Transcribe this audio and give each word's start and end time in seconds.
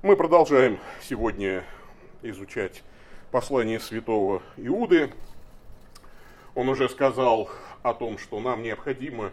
Мы 0.00 0.14
продолжаем 0.14 0.78
сегодня 1.02 1.64
изучать 2.22 2.84
послание 3.32 3.80
святого 3.80 4.44
Иуды. 4.56 5.10
Он 6.54 6.68
уже 6.68 6.88
сказал 6.88 7.50
о 7.82 7.94
том, 7.94 8.16
что 8.16 8.38
нам 8.38 8.62
необходимо 8.62 9.32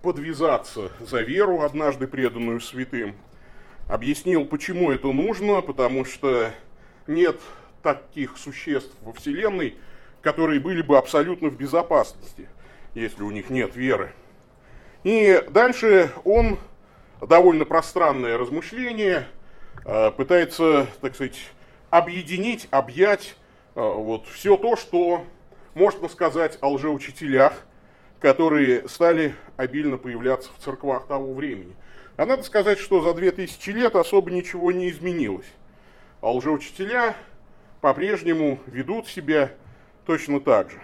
подвязаться 0.00 0.90
за 1.00 1.20
веру, 1.20 1.60
однажды 1.60 2.06
преданную 2.06 2.62
святым. 2.62 3.14
Объяснил, 3.88 4.46
почему 4.46 4.90
это 4.90 5.08
нужно, 5.08 5.60
потому 5.60 6.06
что 6.06 6.50
нет 7.06 7.38
таких 7.82 8.38
существ 8.38 8.96
во 9.02 9.12
Вселенной, 9.12 9.76
которые 10.22 10.60
были 10.60 10.80
бы 10.80 10.96
абсолютно 10.96 11.50
в 11.50 11.58
безопасности, 11.58 12.48
если 12.94 13.22
у 13.22 13.30
них 13.30 13.50
нет 13.50 13.76
веры. 13.76 14.14
И 15.04 15.44
дальше 15.50 16.10
он 16.24 16.58
довольно 17.20 17.66
пространное 17.66 18.38
размышление 18.38 19.26
пытается, 20.16 20.86
так 21.00 21.14
сказать, 21.14 21.38
объединить, 21.90 22.68
объять 22.70 23.36
э, 23.74 23.80
вот 23.80 24.26
все 24.26 24.56
то, 24.56 24.76
что 24.76 25.24
можно 25.74 26.08
сказать 26.08 26.58
о 26.60 26.70
лжеучителях, 26.70 27.52
которые 28.20 28.88
стали 28.88 29.34
обильно 29.56 29.98
появляться 29.98 30.50
в 30.56 30.62
церквах 30.62 31.06
того 31.06 31.32
времени. 31.34 31.74
А 32.16 32.24
надо 32.24 32.42
сказать, 32.42 32.78
что 32.78 33.02
за 33.02 33.14
2000 33.14 33.70
лет 33.70 33.94
особо 33.94 34.30
ничего 34.30 34.72
не 34.72 34.90
изменилось. 34.90 35.46
А 36.22 36.32
лжеучителя 36.32 37.14
по-прежнему 37.80 38.58
ведут 38.66 39.06
себя 39.06 39.52
точно 40.06 40.40
так 40.40 40.70
же. 40.70 40.80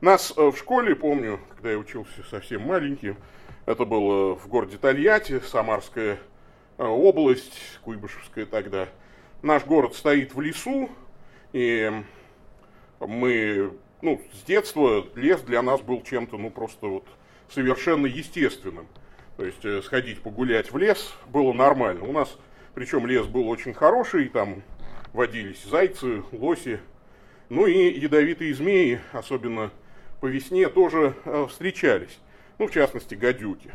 Нас 0.00 0.32
э, 0.36 0.50
в 0.50 0.56
школе, 0.56 0.94
помню, 0.94 1.40
когда 1.54 1.72
я 1.72 1.78
учился 1.78 2.22
совсем 2.30 2.62
маленьким, 2.62 3.16
это 3.64 3.86
было 3.86 4.34
в 4.36 4.46
городе 4.48 4.76
Тольятти, 4.76 5.40
Самарская 5.40 6.14
э, 6.14 6.18
область, 6.78 7.78
Куйбышевская 7.82 8.46
тогда. 8.46 8.88
Наш 9.42 9.64
город 9.64 9.94
стоит 9.94 10.34
в 10.34 10.40
лесу, 10.40 10.90
и 11.52 11.92
мы, 13.00 13.72
ну, 14.02 14.20
с 14.32 14.42
детства 14.44 15.06
лес 15.14 15.40
для 15.42 15.62
нас 15.62 15.80
был 15.80 16.02
чем-то, 16.02 16.36
ну, 16.36 16.50
просто 16.50 16.86
вот 16.86 17.06
совершенно 17.48 18.06
естественным. 18.06 18.88
То 19.36 19.44
есть 19.44 19.64
э, 19.64 19.82
сходить 19.82 20.20
погулять 20.20 20.72
в 20.72 20.78
лес 20.78 21.14
было 21.28 21.52
нормально. 21.52 22.04
У 22.04 22.12
нас, 22.12 22.38
причем 22.74 23.06
лес 23.06 23.26
был 23.26 23.48
очень 23.48 23.74
хороший, 23.74 24.28
там 24.28 24.62
водились 25.12 25.62
зайцы, 25.64 26.22
лоси, 26.32 26.80
ну 27.48 27.66
и 27.66 27.98
ядовитые 27.98 28.54
змеи, 28.54 29.00
особенно 29.12 29.70
по 30.20 30.26
весне, 30.26 30.68
тоже 30.68 31.14
э, 31.24 31.46
встречались 31.50 32.18
ну, 32.58 32.66
в 32.66 32.70
частности, 32.70 33.14
гадюки. 33.14 33.70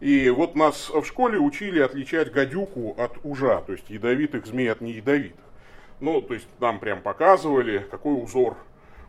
И 0.00 0.30
вот 0.30 0.54
нас 0.56 0.88
в 0.88 1.04
школе 1.04 1.38
учили 1.38 1.78
отличать 1.78 2.32
гадюку 2.32 2.94
от 2.98 3.18
ужа, 3.22 3.62
то 3.66 3.72
есть 3.72 3.90
ядовитых 3.90 4.46
змей 4.46 4.72
от 4.72 4.80
неядовитых. 4.80 5.44
Ну, 6.00 6.22
то 6.22 6.32
есть 6.32 6.48
нам 6.58 6.78
прям 6.78 7.02
показывали, 7.02 7.86
какой 7.90 8.14
узор 8.14 8.56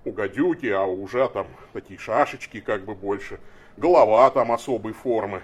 у 0.03 0.11
гадюки, 0.11 0.65
а 0.65 0.83
у 0.83 1.03
ужа 1.03 1.29
там 1.29 1.47
такие 1.71 1.97
шашечки 1.97 2.59
как 2.59 2.83
бы 2.83 2.93
больше, 2.93 3.39
голова 3.77 4.29
там 4.31 4.51
особой 4.51 4.91
формы. 4.91 5.41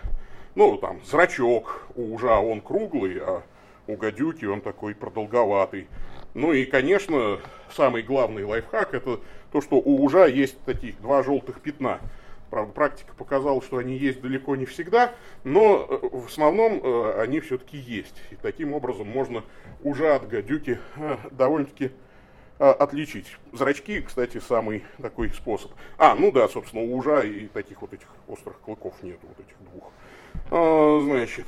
Ну, 0.56 0.75
там 0.78 1.00
зрачок 1.06 1.88
у 1.95 2.16
ужа 2.16 2.40
он 2.40 2.59
круглый, 2.59 3.18
а 3.22 3.42
у 3.88 3.95
гадюки 3.95 4.44
он 4.44 4.59
такой 4.59 4.95
продолговатый. 4.95 5.88
Ну 6.34 6.52
и, 6.52 6.66
конечно, 6.66 7.40
самый 7.72 8.03
главный 8.03 8.44
лайфхак 8.44 8.94
это 8.94 9.22
то, 9.53 9.62
что 9.62 9.78
у 9.78 10.03
ужа 10.03 10.25
есть 10.25 10.59
таких 10.66 11.00
два 11.00 11.23
желтых 11.23 11.62
пятна– 11.62 12.02
Правда, 12.50 12.72
практика 12.72 13.14
показала, 13.14 13.62
что 13.62 13.78
они 13.78 13.98
есть 13.98 14.22
далеко 14.22 14.56
не 14.56 14.66
всегда, 14.66 15.14
но 15.44 15.86
э, 15.90 16.08
в 16.12 16.28
основном 16.28 16.80
э, 16.81 17.22
они 17.22 17.42
все-таки 17.42 17.78
есть. 17.78 18.16
И 18.31 18.36
таким 18.36 18.73
образом 18.73 19.08
можно 19.08 19.44
уже 19.84 20.14
от 20.14 20.28
гадюки 20.30 20.80
э, 20.95 21.18
довольно-таки 21.31 21.92
отличить. 22.59 23.38
Зрачки, 23.53 24.02
кстати, 24.02 24.40
самый 24.40 24.84
такой 25.00 25.30
способ. 25.30 25.72
А, 26.00 26.16
ну 26.16 26.31
да, 26.31 26.48
собственно, 26.48 26.81
у 26.81 26.97
ужа 26.97 27.19
и 27.19 27.46
таких 27.50 27.84
вот 27.84 27.94
этих 27.94 28.07
острых 28.28 28.59
клыков 28.62 28.96
нет, 29.03 29.19
вот 29.22 29.40
этих 29.40 29.56
двух. 29.72 29.91
А, 30.50 31.00
значит, 31.03 31.46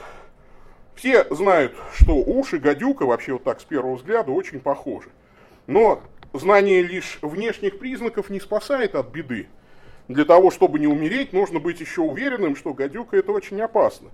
все 0.94 1.26
знают, 1.34 1.74
что 1.96 2.14
уши 2.14 2.60
гадюка 2.60 3.08
вообще 3.08 3.34
вот 3.34 3.44
так 3.44 3.60
с 3.60 3.64
первого 3.64 3.96
взгляда 3.96 4.30
очень 4.30 4.60
похожи. 4.60 5.10
Но 5.66 6.04
знание 6.34 6.84
лишь 6.84 7.18
внешних 7.24 7.80
признаков 7.80 8.30
не 8.30 8.40
спасает 8.40 8.94
от 8.94 9.08
беды 9.08 9.48
для 10.10 10.26
того, 10.26 10.50
чтобы 10.50 10.80
не 10.80 10.88
умереть, 10.88 11.34
нужно 11.34 11.60
быть 11.60 11.80
еще 11.80 12.02
уверенным, 12.02 12.56
что 12.56 12.74
гадюка 12.74 13.16
это 13.16 13.32
очень 13.32 13.62
опасно. 13.62 14.10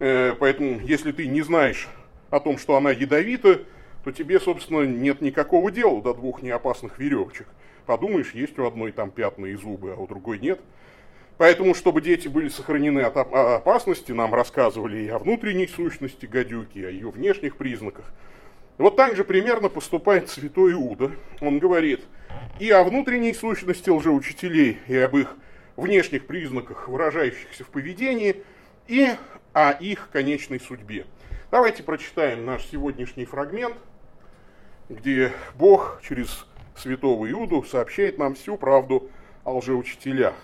Э, 0.00 0.34
поэтому, 0.38 0.80
если 0.80 1.12
ты 1.12 1.26
не 1.26 1.42
знаешь 1.42 1.86
о 2.30 2.40
том, 2.40 2.56
что 2.56 2.76
она 2.76 2.90
ядовита, 2.90 3.60
то 4.04 4.10
тебе, 4.10 4.40
собственно, 4.40 4.84
нет 4.84 5.20
никакого 5.20 5.70
дела 5.70 6.00
до 6.00 6.14
двух 6.14 6.42
неопасных 6.42 6.98
веревочек. 6.98 7.46
Подумаешь, 7.84 8.32
есть 8.32 8.58
у 8.58 8.66
одной 8.66 8.90
там 8.90 9.10
пятна 9.10 9.46
и 9.46 9.54
зубы, 9.54 9.92
а 9.92 10.00
у 10.00 10.06
другой 10.06 10.38
нет. 10.38 10.60
Поэтому, 11.36 11.74
чтобы 11.74 12.00
дети 12.00 12.26
были 12.26 12.48
сохранены 12.48 13.00
от 13.00 13.16
опасности, 13.18 14.12
нам 14.12 14.34
рассказывали 14.34 15.04
и 15.04 15.08
о 15.08 15.18
внутренней 15.18 15.68
сущности 15.68 16.24
гадюки, 16.24 16.78
и 16.78 16.84
о 16.84 16.90
ее 16.90 17.10
внешних 17.10 17.56
признаках. 17.56 18.06
Вот 18.78 18.94
так 18.94 19.16
же 19.16 19.24
примерно 19.24 19.68
поступает 19.68 20.30
святой 20.30 20.72
Иуда. 20.72 21.10
Он 21.40 21.58
говорит 21.58 22.04
и 22.60 22.70
о 22.70 22.84
внутренней 22.84 23.34
сущности 23.34 23.90
лжеучителей, 23.90 24.78
и 24.86 24.96
об 24.96 25.16
их 25.16 25.36
внешних 25.76 26.26
признаках, 26.26 26.88
выражающихся 26.88 27.64
в 27.64 27.68
поведении, 27.68 28.42
и 28.86 29.08
о 29.52 29.72
их 29.72 30.08
конечной 30.12 30.60
судьбе. 30.60 31.06
Давайте 31.50 31.82
прочитаем 31.82 32.44
наш 32.44 32.64
сегодняшний 32.66 33.24
фрагмент, 33.24 33.76
где 34.88 35.32
Бог 35.56 36.00
через 36.02 36.46
святого 36.76 37.28
Иуду 37.30 37.64
сообщает 37.64 38.18
нам 38.18 38.34
всю 38.36 38.56
правду 38.56 39.10
о 39.42 39.56
лжеучителях. 39.56 40.34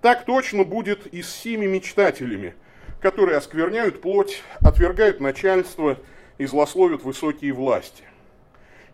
Так 0.00 0.24
точно 0.24 0.64
будет 0.64 1.06
и 1.06 1.22
с 1.22 1.30
сими 1.30 1.66
мечтателями, 1.66 2.54
которые 3.00 3.36
оскверняют 3.36 4.00
плоть, 4.00 4.42
отвергают 4.62 5.20
начальство– 5.20 5.98
и 6.38 6.46
злословят 6.46 7.02
высокие 7.02 7.52
власти. 7.52 8.04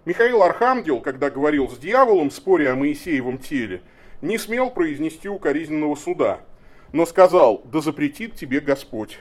Михаил 0.04 0.42
Архангел, 0.42 1.00
когда 1.00 1.30
говорил 1.30 1.68
с 1.68 1.76
дьяволом, 1.76 2.30
споря 2.30 2.72
о 2.72 2.76
Моисеевом 2.76 3.38
теле, 3.38 3.82
не 4.22 4.38
смел 4.38 4.70
произнести 4.70 5.28
укоризненного 5.28 5.94
суда, 5.94 6.40
но 6.92 7.06
сказал, 7.06 7.62
да 7.64 7.80
запретит 7.80 8.34
тебе 8.34 8.60
Господь. 8.60 9.18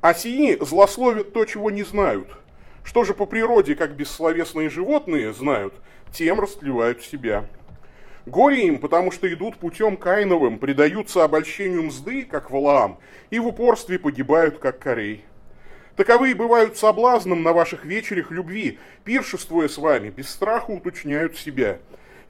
А 0.00 0.14
сии 0.14 0.56
злословят 0.60 1.32
то, 1.32 1.44
чего 1.44 1.70
не 1.70 1.82
знают. 1.82 2.28
Что 2.82 3.04
же 3.04 3.12
по 3.12 3.26
природе, 3.26 3.74
как 3.74 3.94
бессловесные 3.94 4.70
животные 4.70 5.32
знают, 5.34 5.74
тем 6.12 6.40
растлевают 6.40 7.02
себя. 7.02 7.46
Горе 8.26 8.66
им, 8.66 8.78
потому 8.78 9.10
что 9.10 9.32
идут 9.32 9.56
путем 9.56 9.96
Каиновым, 9.96 10.58
предаются 10.58 11.24
обольщению 11.24 11.84
мзды, 11.84 12.24
как 12.24 12.50
Валаам, 12.50 12.98
и 13.30 13.38
в 13.38 13.46
упорстве 13.46 13.98
погибают, 13.98 14.58
как 14.58 14.78
Корей. 14.78 15.24
Таковые 16.00 16.34
бывают 16.34 16.78
соблазном 16.78 17.42
на 17.42 17.52
ваших 17.52 17.84
вечерях 17.84 18.30
любви, 18.30 18.78
пиршествуя 19.04 19.68
с 19.68 19.76
вами, 19.76 20.08
без 20.08 20.30
страха 20.30 20.70
уточняют 20.70 21.36
себя. 21.36 21.78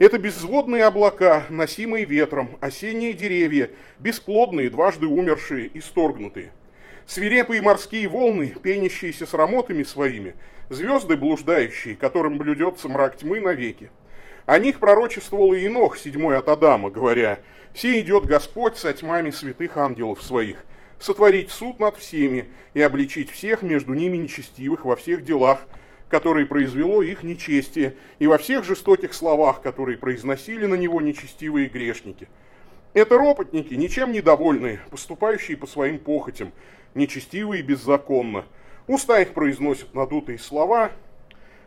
Это 0.01 0.19
безводные 0.19 0.83
облака, 0.83 1.45
носимые 1.51 2.05
ветром, 2.05 2.59
осенние 2.61 3.13
деревья, 3.13 3.71
бесплодные, 4.01 4.71
дважды 4.71 5.07
умершие, 5.07 5.71
исторгнутые. 5.75 6.51
Свирепые 7.07 7.63
морские 7.63 8.09
волны, 8.09 8.57
пенящиеся 8.61 9.25
с 9.25 9.35
рамотами 9.35 9.85
своими, 9.85 10.35
звезды 10.69 11.17
блуждающие, 11.17 11.95
которым 11.95 12.39
блюдется 12.39 12.89
мрак 12.89 13.19
тьмы 13.19 13.39
навеки. 13.39 13.93
О 14.47 14.59
них 14.59 14.81
пророчествовал 14.81 15.55
Инох, 15.55 15.97
седьмой 15.97 16.37
от 16.39 16.49
Адама, 16.49 16.91
говоря, 16.91 17.39
«Все 17.73 18.01
идет 18.01 18.25
Господь 18.25 18.77
со 18.77 18.93
тьмами 18.93 19.31
святых 19.31 19.77
ангелов 19.77 20.25
своих, 20.25 20.65
сотворить 21.01 21.51
суд 21.51 21.81
над 21.81 21.97
всеми 21.97 22.49
и 22.75 22.81
обличить 22.81 23.31
всех 23.31 23.63
между 23.63 23.95
ними 23.95 24.19
нечестивых 24.19 24.85
во 24.85 24.95
всех 24.95 25.25
делах, 25.25 25.67
которые 26.09 26.47
произвело 26.47 27.03
их 27.03 27.23
нечестие, 27.23 27.97
и 28.19 28.27
во 28.27 28.39
всех 28.39 28.65
жестоких 28.65 29.15
словах, 29.15 29.63
которые 29.63 29.97
произносили 29.97 30.67
на 30.67 30.75
него 30.75 31.01
нечестивые 31.01 31.69
грешники. 31.69 32.29
Это 32.93 33.17
ропотники, 33.17 33.75
ничем 33.75 34.13
недовольные, 34.13 34.81
поступающие 34.91 35.57
по 35.57 35.67
своим 35.67 35.99
похотям, 35.99 36.53
нечестивые 36.95 37.63
беззаконно. 37.63 38.45
Уста 38.87 39.21
их 39.21 39.33
произносят 39.33 39.95
надутые 39.95 40.39
слова, 40.39 40.91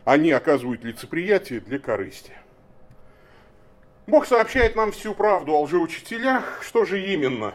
они 0.04 0.30
оказывают 0.30 0.84
лицеприятие 0.84 1.60
для 1.60 1.78
корысти. 1.78 2.32
Бог 4.06 4.26
сообщает 4.26 4.76
нам 4.76 4.92
всю 4.92 5.14
правду 5.14 5.52
о 5.52 5.62
лжеучителях. 5.62 6.62
Что 6.62 6.84
же 6.84 7.02
именно 7.02 7.54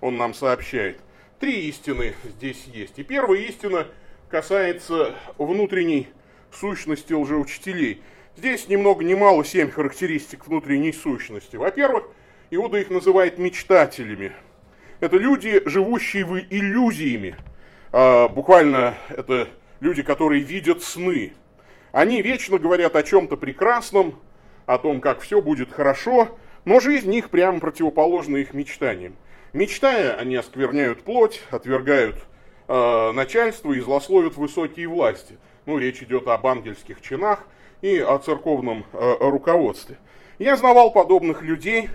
Он 0.00 0.16
нам 0.16 0.32
сообщает? 0.32 0.98
Три 1.40 1.68
истины 1.70 2.12
здесь 2.36 2.66
есть. 2.66 2.98
И 2.98 3.02
первая 3.02 3.40
истина 3.40 3.86
касается 4.28 5.14
внутренней 5.38 6.08
сущности 6.52 7.14
лжеучителей. 7.14 8.02
Здесь 8.36 8.68
ни 8.68 8.76
много 8.76 9.04
ни 9.04 9.14
мало 9.14 9.42
семь 9.42 9.70
характеристик 9.70 10.46
внутренней 10.46 10.92
сущности. 10.92 11.56
Во-первых, 11.56 12.04
Иуда 12.50 12.76
их 12.76 12.90
называет 12.90 13.38
мечтателями. 13.38 14.32
Это 15.00 15.16
люди, 15.16 15.62
живущие 15.64 16.26
в 16.26 16.38
иллюзиями. 16.38 17.36
А, 17.90 18.28
буквально 18.28 18.96
это 19.08 19.48
люди, 19.80 20.02
которые 20.02 20.42
видят 20.42 20.82
сны. 20.82 21.32
Они 21.90 22.20
вечно 22.20 22.58
говорят 22.58 22.96
о 22.96 23.02
чем-то 23.02 23.38
прекрасном, 23.38 24.20
о 24.66 24.76
том, 24.76 25.00
как 25.00 25.20
все 25.20 25.40
будет 25.40 25.72
хорошо, 25.72 26.38
но 26.66 26.80
жизнь 26.80 27.14
их 27.14 27.30
прямо 27.30 27.60
противоположна 27.60 28.36
их 28.36 28.52
мечтаниям. 28.52 29.16
Мечтая, 29.52 30.14
они 30.14 30.36
оскверняют 30.36 31.02
плоть, 31.02 31.42
отвергают 31.50 32.16
э, 32.68 33.12
начальство 33.12 33.72
и 33.72 33.80
злословят 33.80 34.36
высокие 34.36 34.86
власти. 34.86 35.38
Ну, 35.66 35.78
речь 35.78 36.02
идет 36.02 36.28
об 36.28 36.46
ангельских 36.46 37.00
чинах 37.00 37.44
и 37.82 37.98
о 37.98 38.18
церковном 38.18 38.84
э, 38.92 39.16
руководстве. 39.18 39.98
Я 40.38 40.56
знавал 40.56 40.92
подобных 40.92 41.42
людей, 41.42 41.90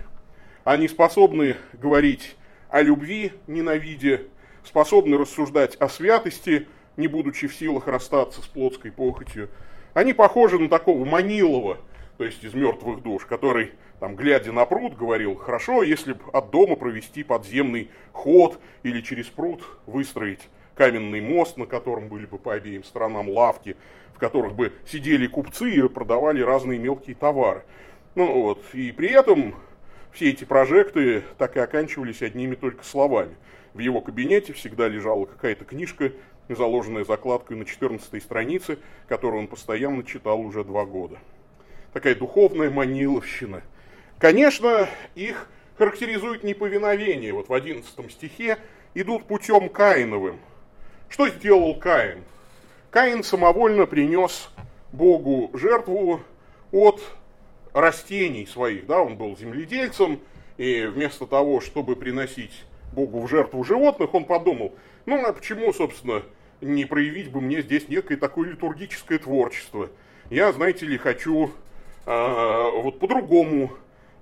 они 0.64 0.86
способны 0.86 1.56
говорить 1.72 2.36
о 2.68 2.82
любви, 2.82 3.32
ненавидя, 3.46 4.20
способны 4.62 5.16
рассуждать 5.16 5.76
о 5.76 5.88
святости, 5.88 6.68
не 6.98 7.08
будучи 7.08 7.46
в 7.46 7.54
силах 7.54 7.86
расстаться 7.86 8.42
с 8.42 8.46
плотской 8.46 8.92
похотью. 8.92 9.48
Они 9.94 10.12
похожи 10.12 10.58
на 10.58 10.68
такого 10.68 11.06
Манилова, 11.06 11.78
то 12.18 12.24
есть 12.24 12.42
из 12.44 12.54
мертвых 12.54 13.02
душ, 13.02 13.26
который, 13.26 13.72
там, 14.00 14.16
глядя 14.16 14.52
на 14.52 14.64
пруд, 14.64 14.96
говорил, 14.96 15.34
хорошо, 15.34 15.82
если 15.82 16.14
бы 16.14 16.20
от 16.32 16.50
дома 16.50 16.76
провести 16.76 17.22
подземный 17.22 17.90
ход 18.12 18.58
или 18.82 19.00
через 19.00 19.26
пруд 19.26 19.62
выстроить 19.86 20.40
каменный 20.74 21.20
мост, 21.20 21.56
на 21.56 21.66
котором 21.66 22.08
были 22.08 22.26
бы 22.26 22.38
по 22.38 22.54
обеим 22.54 22.84
сторонам 22.84 23.28
лавки, 23.28 23.76
в 24.14 24.18
которых 24.18 24.54
бы 24.54 24.72
сидели 24.86 25.26
купцы 25.26 25.70
и 25.70 25.88
продавали 25.88 26.40
разные 26.40 26.78
мелкие 26.78 27.16
товары. 27.16 27.64
Ну 28.14 28.42
вот, 28.42 28.62
и 28.72 28.92
при 28.92 29.10
этом 29.10 29.54
все 30.12 30.30
эти 30.30 30.44
прожекты 30.44 31.22
так 31.36 31.56
и 31.56 31.60
оканчивались 31.60 32.22
одними 32.22 32.54
только 32.54 32.84
словами. 32.84 33.36
В 33.74 33.80
его 33.80 34.00
кабинете 34.00 34.54
всегда 34.54 34.88
лежала 34.88 35.26
какая-то 35.26 35.66
книжка, 35.66 36.12
заложенная 36.48 37.04
закладкой 37.04 37.58
на 37.58 37.66
14 37.66 38.22
странице, 38.22 38.78
которую 39.08 39.40
он 39.40 39.48
постоянно 39.48 40.02
читал 40.02 40.40
уже 40.40 40.64
два 40.64 40.86
года. 40.86 41.18
Такая 41.96 42.14
духовная 42.14 42.68
маниловщина. 42.68 43.62
Конечно, 44.18 44.86
их 45.14 45.48
характеризует 45.78 46.44
неповиновение. 46.44 47.32
Вот 47.32 47.48
в 47.48 47.54
11 47.54 48.12
стихе 48.12 48.58
идут 48.92 49.24
путем 49.24 49.70
Каиновым. 49.70 50.38
Что 51.08 51.26
сделал 51.30 51.74
Каин? 51.76 52.22
Каин 52.90 53.24
самовольно 53.24 53.86
принес 53.86 54.50
Богу 54.92 55.50
жертву 55.56 56.20
от 56.70 57.00
растений 57.72 58.44
своих, 58.44 58.84
да, 58.84 59.00
он 59.00 59.16
был 59.16 59.34
земледельцем, 59.38 60.20
и 60.58 60.84
вместо 60.84 61.24
того, 61.24 61.62
чтобы 61.62 61.96
приносить 61.96 62.66
Богу 62.92 63.22
в 63.22 63.30
жертву 63.30 63.64
животных, 63.64 64.12
он 64.12 64.26
подумал, 64.26 64.74
ну 65.06 65.24
а 65.24 65.32
почему, 65.32 65.72
собственно, 65.72 66.22
не 66.60 66.84
проявить 66.84 67.30
бы 67.30 67.40
мне 67.40 67.62
здесь 67.62 67.88
некое 67.88 68.18
такое 68.18 68.50
литургическое 68.50 69.18
творчество? 69.18 69.88
Я, 70.28 70.52
знаете 70.52 70.84
ли, 70.84 70.98
хочу 70.98 71.52
вот 72.06 72.98
по-другому 72.98 73.72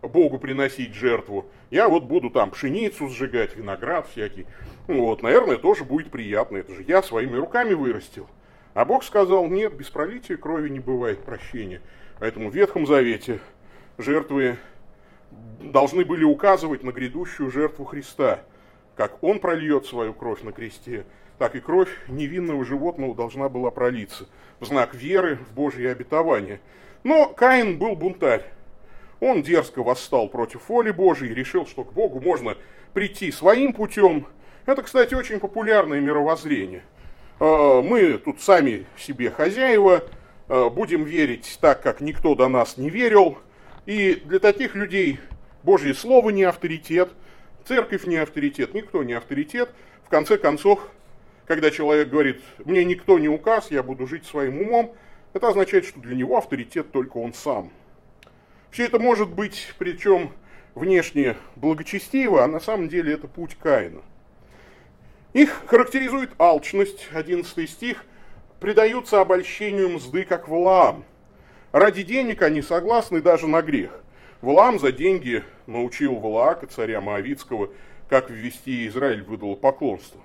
Богу 0.03 0.39
приносить 0.39 0.95
жертву. 0.95 1.47
Я 1.71 1.89
вот 1.89 2.05
буду 2.05 2.31
там 2.31 2.51
пшеницу 2.51 3.09
сжигать, 3.09 3.57
виноград 3.57 4.09
всякий. 4.09 4.47
Вот, 4.87 5.23
наверное, 5.23 5.57
тоже 5.57 5.85
будет 5.85 6.11
приятно. 6.11 6.59
Это 6.59 6.75
же 6.75 6.83
я 6.83 7.03
своими 7.03 7.37
руками 7.37 7.75
вырастил. 7.75 8.29
А 8.75 8.85
Бог 8.85 9.05
сказал, 9.05 9.47
нет, 9.47 9.75
без 9.75 9.89
пролития 9.91 10.37
крови 10.37 10.69
не 10.69 10.81
бывает 10.81 11.21
прощения. 11.21 11.81
Поэтому 12.19 12.51
в 12.51 12.55
Ветхом 12.55 12.87
Завете 12.87 13.39
жертвы 13.99 14.57
должны 15.61 16.05
были 16.05 16.25
указывать 16.25 16.83
на 16.83 16.91
грядущую 16.91 17.51
жертву 17.51 17.85
Христа. 17.85 18.41
Как 18.97 19.23
Он 19.23 19.39
прольет 19.39 19.87
свою 19.87 20.13
кровь 20.13 20.43
на 20.43 20.53
кресте, 20.53 21.05
так 21.39 21.57
и 21.57 21.61
кровь 21.61 21.91
невинного 22.09 22.65
животного 22.65 23.15
должна 23.15 23.49
была 23.49 23.71
пролиться 23.71 24.27
в 24.61 24.67
знак 24.67 24.95
веры 24.95 25.37
в 25.37 25.55
Божье 25.55 25.91
обетование. 25.91 26.61
Но 27.05 27.29
Каин 27.29 27.79
был 27.79 27.95
бунтарь. 27.95 28.43
Он 29.21 29.43
дерзко 29.43 29.83
восстал 29.83 30.29
против 30.29 30.69
воли 30.69 30.91
Божьей 30.91 31.31
и 31.31 31.35
решил, 31.35 31.67
что 31.67 31.85
к 31.85 31.93
Богу 31.93 32.21
можно 32.21 32.57
прийти 32.93 33.31
своим 33.31 33.73
путем. 33.73 34.27
Это, 34.67 34.83
кстати, 34.83 35.15
очень 35.15 35.39
популярное 35.39 36.01
мировоззрение. 36.01 36.83
А, 37.39 37.81
мы 37.81 38.19
тут 38.19 38.41
сами 38.41 38.87
себе 38.99 39.31
хозяева, 39.31 40.05
а, 40.49 40.69
будем 40.69 41.05
верить 41.05 41.59
так, 41.61 41.83
как 41.83 42.01
никто 42.01 42.35
до 42.35 42.49
нас 42.49 42.77
не 42.77 42.91
верил– 42.91 43.39
и 43.87 44.23
для 44.25 44.39
таких 44.39 44.75
людей 44.75 45.21
Божье 45.63 45.95
Слово 45.95 46.31
не 46.31 46.45
авторитет, 46.45 47.11
церковь 47.67 48.07
не 48.07 48.17
авторитет, 48.17 48.73
никто 48.75 49.03
не 49.03 49.13
авторитет. 49.13 49.71
В 50.07 50.09
конце 50.09 50.39
концов, 50.39 50.81
когда 51.47 51.71
человек 51.71 52.09
говорит, 52.09 52.41
мне 52.65 52.85
никто 52.85 53.19
не 53.19 53.29
указ, 53.29 53.71
я 53.71 53.83
буду 53.83 54.07
жить 54.07 54.25
своим 54.25 54.63
умом, 54.63 54.95
это 55.35 55.49
означает, 55.49 55.85
что 55.85 56.01
для 56.01 56.17
него 56.17 56.39
авторитет 56.39 56.91
только 56.91 57.19
он 57.19 57.35
сам. 57.35 57.71
Все 58.71 58.87
это 58.87 58.99
может 58.99 59.29
быть, 59.29 59.75
причем 59.79 60.33
внешне 60.75 61.37
благочестиво, 61.57 62.43
а 62.43 62.49
на 62.49 62.61
самом 62.61 62.89
деле 62.89 63.13
это 63.13 63.29
путь 63.29 63.57
Каина. 63.63 64.01
Их 65.35 65.65
характеризует 65.67 66.31
алчность, 66.39 67.09
11 67.13 67.69
стих, 67.69 68.07
предаются 68.59 69.21
обольщению 69.21 69.91
мзды, 69.91 70.25
как 70.25 70.49
Валаам– 70.49 71.05
Ради 71.75 72.05
денег 72.05 72.41
они 72.43 72.63
согласны 72.63 73.21
даже 73.21 73.49
на 73.49 73.61
грех. 73.61 73.91
Валаам 74.43 74.79
за 74.79 74.93
деньги 74.93 75.43
научил 75.67 76.15
Валаака, 76.15 76.69
царя 76.69 77.01
Моавицкого, 77.01 77.71
как 78.09 78.31
ввести 78.31 78.87
Израиль 78.87 79.25
в 79.25 79.57
поклонство. 79.57 80.21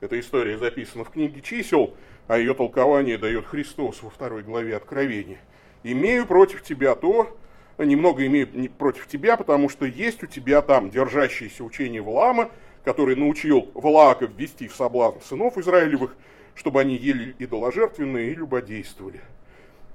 Эта 0.00 0.18
история 0.18 0.56
записана 0.56 1.04
в 1.04 1.10
книге 1.10 1.42
чисел, 1.42 1.94
а 2.26 2.38
ее 2.38 2.54
толкование 2.54 3.18
дает 3.18 3.46
Христос 3.46 4.02
во 4.02 4.10
второй 4.10 4.42
главе 4.42 4.76
Откровения. 4.76 5.38
«Имею 5.82 6.26
против 6.26 6.62
тебя 6.62 6.94
то, 6.94 7.36
немного 7.78 8.26
имею 8.26 8.48
против 8.70 9.06
тебя, 9.06 9.36
потому 9.36 9.68
что 9.68 9.84
есть 9.84 10.22
у 10.22 10.26
тебя 10.26 10.62
там 10.62 10.90
держащееся 10.90 11.64
учение 11.64 12.00
Валаама, 12.00 12.50
который 12.84 13.16
научил 13.16 13.70
Валаака 13.74 14.26
ввести 14.26 14.68
в 14.68 14.74
соблазн 14.74 15.20
сынов 15.20 15.58
Израилевых, 15.58 16.16
чтобы 16.54 16.80
они 16.80 16.96
ели 16.96 17.34
идоложертвенные 17.38 18.32
и 18.32 18.34
любодействовали. 18.34 19.20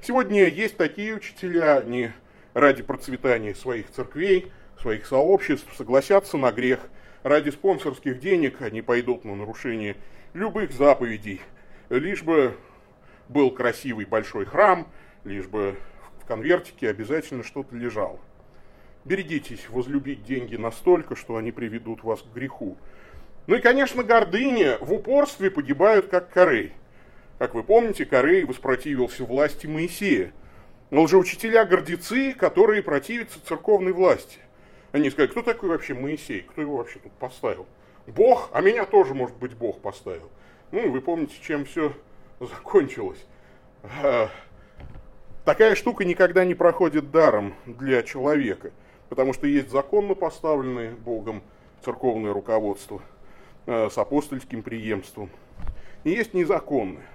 Сегодня 0.02 0.48
есть 0.48 0.78
такие 0.78 1.16
учителя, 1.16 1.78
они 1.78 2.12
ради 2.54 2.84
процветания 2.84 3.56
своих 3.56 3.90
церквей, 3.92 4.52
своих 4.82 5.06
сообществ 5.06 5.68
согласятся 5.76 6.38
на 6.38 6.52
грех. 6.52 6.80
Ради 7.24 7.50
спонсорских 7.50 8.20
денег 8.20 8.62
они 8.62 8.82
пойдут 8.82 9.26
на 9.26 9.36
нарушение 9.36 9.98
любых 10.34 10.72
заповедей, 10.72 11.42
лишь 11.98 12.24
бы 12.24 12.56
был 13.28 13.52
красивый 13.52 14.06
большой 14.06 14.46
храм, 14.46 14.88
лишь 15.24 15.48
бы 15.48 15.76
в 16.22 16.26
конвертике 16.26 16.90
обязательно 16.90 17.44
что-то 17.44 17.76
лежало. 17.76 18.20
Берегитесь 19.06 19.70
возлюбить 19.70 20.24
деньги 20.24 20.56
настолько, 20.56 21.16
что 21.16 21.38
они 21.38 21.52
приведут 21.52 22.04
вас 22.04 22.22
к 22.22 22.34
греху. 22.34 22.78
Ну 23.48 23.56
и, 23.56 23.62
конечно, 23.62 24.04
гордыня 24.04 24.78
в 24.80 24.94
упорстве 24.94 25.50
погибают, 25.50 26.08
как 26.08 26.30
корей. 26.32 26.74
Как 27.40 27.56
вы 27.56 27.64
помните, 27.64 28.06
Корей 28.06 28.44
воспротивился 28.44 29.24
власти 29.24 29.66
Моисея. 29.66 30.34
Но 30.90 31.04
лжеучителя-гордецы, 31.04 32.34
которые 32.34 32.84
противятся 32.84 33.40
церковной 33.44 33.94
власти. 33.94 34.40
Они 34.92 35.10
сказали, 35.10 35.32
кто 35.32 35.42
такой 35.42 35.70
вообще 35.70 35.94
Моисей? 35.94 36.42
Кто 36.42 36.62
его 36.62 36.78
вообще 36.78 37.00
тут 37.00 37.14
поставил? 37.14 37.66
Бог, 38.08 38.50
а 38.52 38.62
меня 38.62 38.86
тоже, 38.86 39.14
может 39.14 39.38
быть, 39.38 39.54
Бог 39.54 39.80
поставил. 39.82 40.30
Ну, 40.72 40.92
вы 40.92 41.02
помните, 41.02 41.36
чем 41.42 41.66
все 41.66 41.94
закончилось. 42.40 43.26
А, 44.04 44.30
такая 45.44 45.74
штука 45.74 46.06
никогда 46.06 46.46
не 46.46 46.54
проходит 46.54 47.10
даром 47.10 47.56
для 47.66 48.04
человека, 48.04 48.72
потому 49.10 49.34
что 49.34 49.48
есть 49.48 49.72
законно 49.72 50.14
поставленное 50.14 50.92
Богом 50.92 51.42
церковное 51.84 52.34
руководство 52.34 53.02
а, 53.66 53.90
с 53.90 53.98
апостольским 53.98 54.62
преемством, 54.62 55.32
и 56.04 56.12
есть 56.12 56.36
незаконное. 56.36 57.08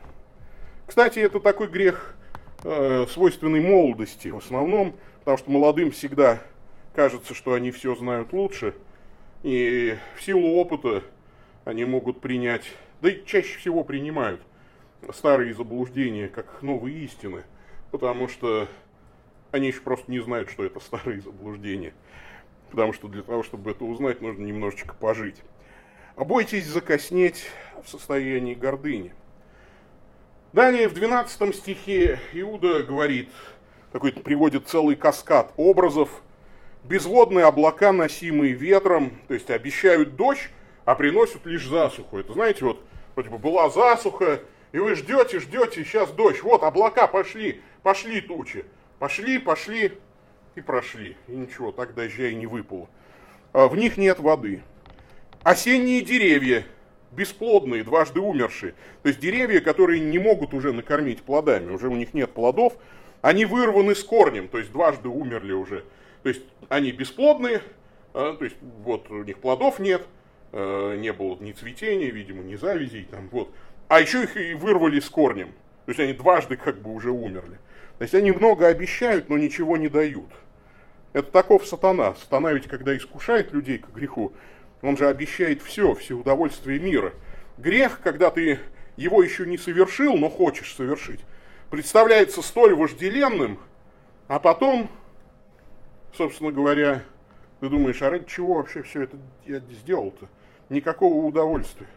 Кстати, 0.87 1.21
это 1.21 1.41
такой 1.41 1.69
грех, 1.69 2.15
э, 2.63 3.07
свойственный 3.09 3.61
молодости 3.61 4.29
в 4.29 4.37
основном, 4.37 4.95
потому 5.21 5.39
что 5.39 5.51
молодым 5.51 5.93
всегда 5.93 6.41
кажется, 6.95 7.35
что 7.35 7.55
они 7.55 7.71
все 7.71 7.95
знают 7.95 8.33
лучше, 8.33 8.75
и 9.43 9.97
в 10.17 10.23
силу 10.23 10.57
опыта 10.57 11.03
они 11.65 11.85
могут 11.85 12.21
принять, 12.21 12.65
да 13.05 13.11
и 13.11 13.23
чаще 13.27 13.59
всего 13.59 13.85
принимают 13.85 14.41
старые 15.13 15.53
заблуждения 15.53 16.27
как 16.27 16.63
новые 16.63 17.05
истины, 17.05 17.45
потому 17.91 18.29
что 18.29 18.67
они 19.51 19.67
еще 19.67 19.83
просто 19.83 20.11
не 20.11 20.21
знают, 20.21 20.49
что 20.49 20.65
это 20.65 20.81
старые 20.81 21.21
заблуждения. 21.21 21.93
Потому 22.71 22.95
что 22.95 23.09
для 23.09 23.23
того, 23.23 23.43
чтобы 23.43 23.73
это 23.73 23.85
узнать, 23.85 24.23
нужно 24.23 24.43
немножечко 24.43 24.95
пожить. 24.95 25.37
А 26.17 26.25
закоснеть 26.65 27.51
в 27.85 27.91
состоянии 27.91 28.55
гордыни– 28.55 29.13
Далее 30.55 30.89
в 30.89 30.95
12 30.95 31.53
стихе 31.57 32.21
Иуда 32.33 32.85
говорит, 32.85 33.29
такой 33.91 34.13
приводит 34.13 34.69
целый 34.69 34.95
каскад 34.95 35.53
образов, 35.57 36.23
безводные 36.85 37.45
облака, 37.45 37.93
носимые 37.93 38.53
ветром, 38.53 39.19
то 39.27 39.35
есть 39.35 39.51
обещают 39.51 40.15
дождь, 40.15 40.49
а 40.85 40.95
приносят 40.95 41.45
лишь 41.45 41.67
засуху. 41.67 42.19
Это 42.19 42.35
знаете, 42.35 42.65
вот 42.65 42.81
вроде 43.15 43.31
бы 43.31 43.39
была 43.39 43.71
засуха, 43.71 44.41
И 44.73 44.79
вы 44.79 44.97
ждете, 44.97 45.39
ждете, 45.39 45.85
сейчас 45.85 46.11
дождь, 46.11 46.43
вот 46.43 46.63
облака 46.65 47.07
пошли, 47.07 47.61
пошли 47.83 48.21
тучи, 48.21 48.65
пошли, 48.99 49.39
пошли 49.39 49.93
и 50.57 50.61
прошли. 50.61 51.17
И 51.29 51.33
ничего, 51.33 51.71
так 51.71 51.95
дождя 51.95 52.29
и 52.29 52.35
не 52.35 52.47
выпало. 52.47 52.89
А 53.53 53.69
в 53.69 53.77
них 53.77 53.97
нет 53.97 54.19
воды. 54.19 54.63
Осенние 55.45 56.01
деревья, 56.01 56.65
бесплодные, 57.13 57.85
дважды 57.85 58.21
умершие. 58.21 58.75
То 59.03 59.09
есть 59.09 59.21
деревья, 59.21 59.61
которые 59.61 60.01
не 60.01 60.19
могут 60.19 60.55
уже 60.55 60.73
накормить 60.73 61.23
плодами, 61.23 61.71
уже 61.71 61.89
у 61.89 61.95
них 61.95 62.15
нет 62.15 62.33
плодов, 62.33 62.77
они 63.23 63.45
вырваны 63.45 63.95
с 63.95 64.03
корнем, 64.03 64.49
то 64.49 64.59
есть 64.59 64.73
дважды 64.73 65.09
умерли 65.09 65.53
уже. 65.53 65.85
То 66.23 66.31
есть 66.31 66.43
они 66.69 66.93
бесплодные, 66.93 67.63
а, 68.13 68.35
то 68.35 68.45
есть 68.45 68.57
вот 68.83 69.11
у 69.11 69.23
них 69.23 69.39
плодов 69.39 69.79
нет, 69.79 70.03
не 70.55 71.13
было 71.13 71.37
ни 71.41 71.53
цветения, 71.53 72.11
видимо, 72.11 72.43
ни 72.43 72.55
завязей, 72.55 73.09
там, 73.11 73.29
вот. 73.33 73.53
а 73.89 74.01
еще 74.01 74.23
их 74.23 74.37
и 74.37 74.55
вырвали 74.55 75.01
с 75.01 75.11
корнем. 75.11 75.49
То 75.85 75.91
есть 75.91 76.01
они 76.01 76.13
дважды 76.13 76.57
как 76.57 76.81
бы 76.81 76.93
уже 76.93 77.11
умерли. 77.11 77.59
То 77.99 78.03
есть 78.03 78.15
они 78.15 78.33
много 78.33 78.69
обещают, 78.69 79.29
но 79.29 79.37
ничего 79.37 79.77
не 79.77 79.89
дают. 79.89 80.31
Это 81.13 81.31
таков 81.31 81.67
сатана. 81.67 82.15
Сатана 82.15 82.53
ведь, 82.53 82.67
когда 82.67 82.97
искушает 82.97 83.53
людей 83.53 83.79
к 83.79 83.91
греху, 83.91 84.33
он 84.83 84.97
же 84.97 85.09
обещает 85.09 85.63
все, 85.63 85.95
все 85.95 86.15
удовольствия 86.15 86.79
мира. 86.79 87.13
Грех, 87.59 88.01
когда 88.03 88.31
ты 88.31 88.61
его 88.97 89.23
еще 89.23 89.47
не 89.47 89.59
совершил, 89.59 90.17
но 90.17 90.29
хочешь 90.29 90.75
совершить, 90.75 91.21
представляется 91.71 92.43
столь 92.43 92.75
вожделенным, 92.75 93.59
а 94.29 94.39
потом, 94.39 94.89
собственно 96.17 96.53
говоря, 96.53 97.03
ты 97.61 97.69
думаешь, 97.69 98.03
а 98.03 98.11
ради 98.11 98.27
чего 98.27 98.55
вообще 98.55 98.83
все 98.83 99.03
это 99.03 99.17
я 99.47 99.61
сделал-то? 99.61 100.29
Никакого 100.69 101.25
удовольствия. 101.25 101.89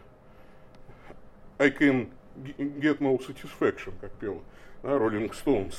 I 1.58 1.70
can 1.70 2.10
get 2.36 3.00
no 3.00 3.18
satisfaction, 3.18 3.92
как 4.00 4.12
пел 4.12 4.42
да, 4.82 4.90
Rolling 4.90 5.32
Stones. 5.32 5.74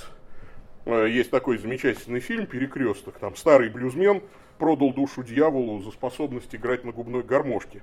Э, 0.86 1.08
есть 1.10 1.30
такой 1.30 1.58
замечательный 1.58 2.20
фильм 2.20 2.46
«Перекресток». 2.48 3.20
Там 3.20 3.36
старый 3.36 3.70
блюзмен 3.70 4.22
продал 4.58 4.94
душу 4.94 5.24
дьяволу 5.24 5.82
за 5.82 5.92
способность 5.92 6.54
играть 6.54 6.84
на 6.84 6.92
губной 6.92 7.24
гармошке. 7.24 7.82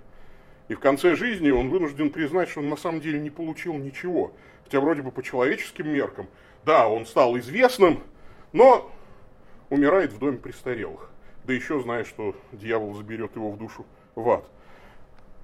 И 0.68 0.74
в 0.74 0.80
конце 0.80 1.14
жизни 1.14 1.50
он 1.50 1.70
вынужден 1.70 2.10
признать, 2.10 2.48
что 2.48 2.60
он 2.60 2.68
на 2.68 2.76
самом 2.76 3.00
деле 3.00 3.20
не 3.20 3.30
получил 3.30 3.74
ничего. 3.74 4.32
Хотя 4.64 4.80
вроде 4.80 5.02
бы 5.02 5.12
по 5.12 5.22
человеческим 5.22 5.88
меркам, 5.88 6.26
да, 6.64 6.88
он 6.88 7.06
стал 7.06 7.38
известным, 7.38 8.02
но 8.52 8.90
умирает 9.70 10.12
в 10.12 10.18
доме 10.18 10.38
престарелых. 10.38 11.10
Да 11.44 11.52
еще 11.52 11.80
зная, 11.80 12.04
что 12.04 12.34
дьявол 12.50 12.94
заберет 12.94 13.36
его 13.36 13.52
в 13.52 13.58
душу 13.58 13.86
в 14.16 14.28
ад. 14.28 14.50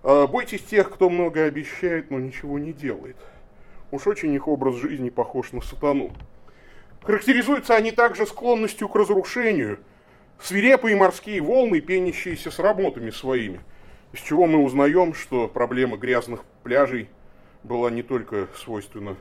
А, 0.02 0.26
бойтесь 0.26 0.62
тех, 0.62 0.90
кто 0.90 1.08
много 1.10 1.44
обещает, 1.44 2.10
но 2.10 2.18
ничего 2.18 2.58
не 2.58 2.72
делает. 2.72 3.16
Уж 3.90 4.06
очень 4.06 4.32
их 4.34 4.48
образ 4.48 4.76
жизни 4.76 5.10
похож 5.10 5.52
на 5.52 5.60
сатану. 5.60 6.12
Характеризуются 7.02 7.74
они 7.74 7.92
также 7.92 8.26
склонностью 8.26 8.88
к 8.88 8.96
разрушению, 8.96 9.78
свирепые 10.40 10.96
морские 10.96 11.40
волны, 11.40 11.80
пенящиеся 11.80 12.50
с 12.50 12.58
работами 12.58 13.10
своими, 13.10 13.60
из 14.12 14.20
чего 14.20 14.46
мы 14.46 14.62
узнаем, 14.62 15.14
что 15.14 15.48
проблема 15.48 15.96
грязных 15.96 16.44
пляжей 16.62 17.08
была 17.64 17.90
не 17.90 18.02
только 18.02 18.48
свойственна 18.56 19.16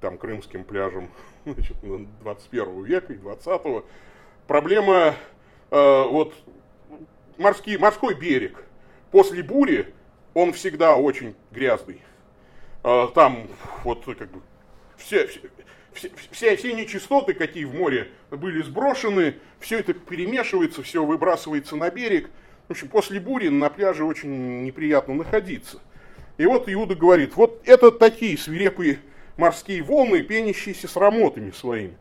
там, 0.00 0.18
крымским 0.18 0.64
пляжам 0.64 1.08
значит, 1.44 1.76
21 2.22 2.84
века 2.84 3.12
и 3.12 3.16
20 3.16 3.84
Проблема, 4.46 5.14
э, 5.70 6.02
вот, 6.08 6.34
морский, 7.38 7.78
морской 7.78 8.14
берег. 8.14 8.64
После 9.14 9.44
бури 9.44 9.94
он 10.34 10.52
всегда 10.52 10.96
очень 10.96 11.36
грязный. 11.52 12.00
Э, 12.82 13.06
там 13.14 13.46
вот 13.84 14.04
как 14.04 14.28
бы 14.28 14.40
все 14.96 15.28
все, 15.92 16.10
все, 16.32 16.56
все 16.56 16.72
нечистоты, 16.72 17.32
какие 17.32 17.62
в 17.62 17.76
море 17.76 18.08
были 18.32 18.60
сброшены, 18.60 19.36
все 19.60 19.78
это 19.78 19.94
перемешивается, 19.94 20.82
все 20.82 21.04
выбрасывается 21.04 21.76
на 21.76 21.90
берег. 21.90 22.28
В 22.66 22.72
общем, 22.72 22.88
после 22.88 23.20
бури 23.20 23.50
на 23.50 23.70
пляже 23.70 24.02
очень 24.02 24.64
неприятно 24.64 25.14
находиться. 25.14 25.78
И 26.36 26.44
вот 26.46 26.68
Иуда 26.68 26.96
говорит, 26.96 27.36
вот 27.36 27.62
это 27.66 27.92
такие 27.92 28.36
свирепые 28.36 28.98
морские 29.36 29.84
волны, 29.84 30.22
пенящиеся 30.22 30.88
с 30.88 30.96
рамотами 30.96 31.52
своими. 31.52 31.96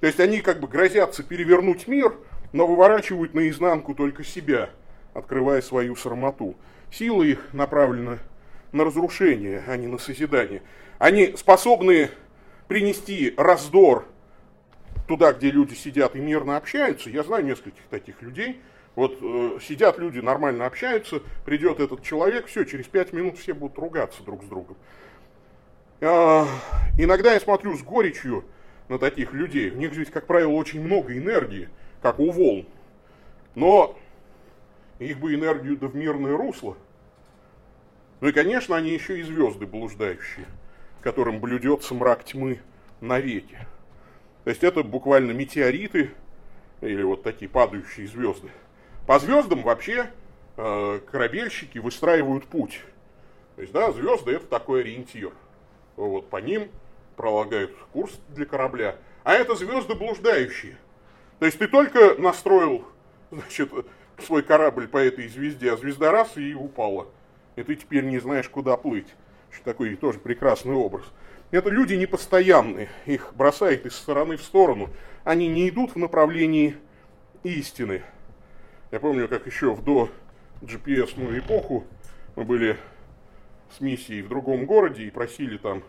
То 0.00 0.06
есть 0.06 0.18
они 0.18 0.40
как 0.40 0.60
бы 0.60 0.68
грозятся 0.68 1.24
перевернуть 1.24 1.86
мир, 1.88 2.16
но 2.54 2.66
выворачивают 2.66 3.34
наизнанку 3.34 3.94
только 3.94 4.24
себя, 4.24 4.70
открывая 5.14 5.62
свою 5.62 5.96
срамоту. 5.96 6.56
Сила 6.90 7.22
их 7.22 7.52
направлена 7.52 8.18
на 8.72 8.84
разрушение, 8.84 9.62
а 9.66 9.76
не 9.76 9.86
на 9.86 9.98
созидание. 9.98 10.62
Они 10.98 11.34
способны 11.36 12.10
принести 12.68 13.34
раздор 13.36 14.06
туда, 15.06 15.32
где 15.32 15.50
люди 15.50 15.74
сидят 15.74 16.16
и 16.16 16.20
мирно 16.20 16.56
общаются. 16.56 17.10
Я 17.10 17.22
знаю 17.22 17.44
нескольких 17.44 17.84
таких 17.90 18.20
людей. 18.22 18.60
Вот 18.94 19.18
э, 19.20 19.58
сидят 19.60 19.98
люди, 19.98 20.20
нормально 20.20 20.66
общаются, 20.66 21.20
придет 21.44 21.80
этот 21.80 22.02
человек, 22.02 22.46
все, 22.46 22.62
через 22.64 22.86
пять 22.86 23.12
минут 23.12 23.38
все 23.38 23.52
будут 23.52 23.76
ругаться 23.76 24.22
друг 24.22 24.44
с 24.44 24.46
другом. 24.46 24.76
Э, 26.00 26.44
иногда 26.96 27.32
я 27.32 27.40
смотрю 27.40 27.76
с 27.76 27.82
горечью 27.82 28.44
на 28.88 28.98
таких 28.98 29.32
людей. 29.32 29.70
У 29.70 29.76
них 29.76 29.92
здесь, 29.94 30.10
как 30.10 30.26
правило, 30.26 30.52
очень 30.52 30.80
много 30.80 31.16
энергии, 31.16 31.68
как 32.02 32.20
у 32.20 32.30
волн. 32.30 32.66
Но 33.56 33.98
их 34.98 35.18
бы 35.18 35.34
энергию 35.34 35.76
да 35.76 35.86
в 35.86 35.94
мирное 35.94 36.36
русло. 36.36 36.76
Ну 38.20 38.28
и, 38.28 38.32
конечно, 38.32 38.76
они 38.76 38.90
еще 38.90 39.18
и 39.18 39.22
звезды 39.22 39.66
блуждающие 39.66 40.46
которым 41.04 41.38
блюдется 41.38 41.92
мрак 41.94 42.24
тьмы 42.24 42.60
навеки. 43.02 43.58
То 44.44 44.50
есть 44.50 44.64
это 44.64 44.82
буквально 44.82 45.32
метеориты 45.32 46.10
или 46.80 47.02
вот 47.02 47.22
такие 47.22 47.48
падающие 47.48 48.08
звезды. 48.08 48.48
По 49.06 49.18
звездам 49.18 49.62
вообще 49.62 50.10
э, 50.56 51.00
корабельщики 51.10 51.76
выстраивают 51.76 52.46
путь. 52.46 52.80
То 53.56 53.60
есть, 53.60 53.74
да, 53.74 53.92
звезды 53.92 54.32
это 54.32 54.46
такой 54.46 54.80
ориентир. 54.80 55.30
Вот 55.96 56.30
по 56.30 56.38
ним 56.38 56.70
пролагают 57.16 57.76
курс 57.92 58.18
для 58.30 58.46
корабля. 58.46 58.96
А 59.24 59.34
это 59.34 59.56
звезды 59.56 59.94
блуждающие. 59.94 60.78
То 61.38 61.44
есть 61.44 61.58
ты 61.58 61.68
только 61.68 62.14
настроил, 62.18 62.86
значит, 63.30 63.70
свой 64.18 64.42
корабль 64.42 64.88
по 64.88 64.98
этой 64.98 65.28
звезде, 65.28 65.72
а 65.72 65.76
звезда 65.76 66.12
раз 66.12 66.36
и 66.36 66.54
упала. 66.54 67.08
И 67.56 67.62
ты 67.62 67.74
теперь 67.76 68.04
не 68.04 68.18
знаешь, 68.18 68.48
куда 68.48 68.76
плыть 68.76 69.08
такой 69.62 69.94
тоже 69.96 70.18
прекрасный 70.18 70.74
образ. 70.74 71.04
Это 71.50 71.70
люди 71.70 71.94
непостоянные, 71.94 72.88
их 73.06 73.32
бросает 73.36 73.86
из 73.86 73.94
стороны 73.94 74.36
в 74.36 74.42
сторону. 74.42 74.90
Они 75.22 75.46
не 75.48 75.68
идут 75.68 75.94
в 75.94 75.98
направлении 75.98 76.76
истины. 77.44 78.02
Я 78.90 79.00
помню, 79.00 79.28
как 79.28 79.46
еще 79.46 79.72
в 79.72 79.84
до 79.84 80.10
GPS-ную 80.62 81.38
эпоху 81.38 81.84
мы 82.36 82.44
были 82.44 82.76
с 83.76 83.80
миссией 83.80 84.22
в 84.22 84.28
другом 84.28 84.66
городе 84.66 85.04
и 85.04 85.10
просили 85.10 85.56
там 85.56 85.82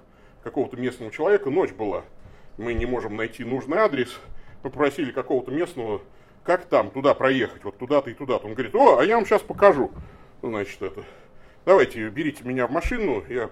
какого-то 0.44 0.78
местного 0.78 1.12
человека, 1.12 1.50
ночь 1.50 1.72
была, 1.72 2.04
мы 2.58 2.74
не 2.74 2.86
можем 2.86 3.16
найти 3.16 3.44
нужный 3.44 3.78
адрес, 3.80 4.20
попросили 4.62 5.12
какого-то 5.12 5.52
местного, 5.52 6.02
как 6.46 6.66
там, 6.66 6.92
туда 6.92 7.14
проехать, 7.14 7.64
вот 7.64 7.78
туда-то 7.78 8.10
и 8.10 8.14
туда-то. 8.14 8.46
Он 8.46 8.54
говорит, 8.54 8.76
о, 8.76 9.00
а 9.00 9.04
я 9.04 9.16
вам 9.16 9.26
сейчас 9.26 9.42
покажу. 9.42 9.92
Значит, 10.42 10.82
это, 10.82 11.04
давайте, 11.66 12.08
берите 12.10 12.44
меня 12.44 12.68
в 12.68 12.72
машину, 12.72 13.24
я 13.28 13.50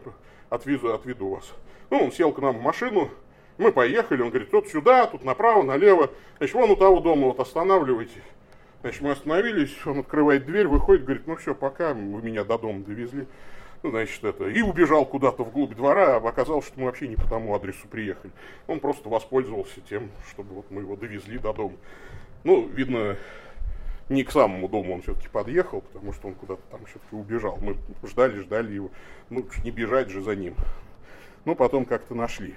отвезу, 0.50 0.94
отведу 0.94 1.30
вас. 1.30 1.54
Ну, 1.90 2.06
он 2.06 2.12
сел 2.12 2.32
к 2.32 2.40
нам 2.40 2.60
в 2.60 2.62
машину, 2.62 3.10
мы 3.58 3.72
поехали, 3.72 4.22
он 4.22 4.30
говорит, 4.30 4.54
вот 4.54 4.68
сюда, 4.68 5.08
тут 5.08 5.24
направо, 5.24 5.64
налево, 5.64 6.12
значит, 6.38 6.56
вон 6.56 6.70
у 6.70 6.76
того 6.76 7.00
дома 7.00 7.28
вот 7.28 7.40
останавливайте. 7.40 8.22
Значит, 8.82 9.02
мы 9.02 9.12
остановились, 9.12 9.76
он 9.86 10.00
открывает 10.00 10.46
дверь, 10.46 10.68
выходит, 10.68 11.06
говорит, 11.06 11.26
ну 11.26 11.36
все, 11.36 11.56
пока, 11.56 11.94
вы 11.94 12.22
меня 12.22 12.44
до 12.44 12.60
дома 12.60 12.84
довезли. 12.84 13.26
Значит, 13.84 14.24
это, 14.24 14.48
и 14.48 14.62
убежал 14.62 15.06
куда-то 15.06 15.44
вглубь 15.44 15.76
двора, 15.76 16.16
а 16.16 16.28
оказалось, 16.28 16.66
что 16.66 16.80
мы 16.80 16.86
вообще 16.86 17.10
не 17.10 17.18
по 17.18 17.28
тому 17.28 17.54
адресу 17.54 17.86
приехали. 17.90 18.32
Он 18.66 18.80
просто 18.80 19.10
воспользовался 19.10 19.82
тем, 19.82 20.10
чтобы 20.30 20.56
вот 20.56 20.72
мы 20.72 20.82
его 20.82 20.96
довезли 20.96 21.38
до 21.38 21.52
дома. 21.52 21.76
Ну, 22.46 22.66
видно, 22.66 23.18
не 24.08 24.24
к 24.24 24.32
самому 24.32 24.70
дому 24.70 24.94
он 24.94 25.02
все-таки 25.02 25.28
подъехал, 25.28 25.82
потому 25.82 26.14
что 26.14 26.30
он 26.30 26.36
куда-то 26.36 26.62
там 26.72 26.86
все-таки 26.86 27.14
убежал. 27.14 27.58
Мы 27.62 27.76
ждали, 28.08 28.40
ждали 28.40 28.74
его. 28.74 28.90
Ну, 29.30 29.46
не 29.66 29.72
бежать 29.72 30.10
же 30.10 30.22
за 30.22 30.34
ним. 30.36 30.56
Ну, 31.44 31.54
потом 31.54 31.84
как-то 31.84 32.16
нашли. 32.16 32.56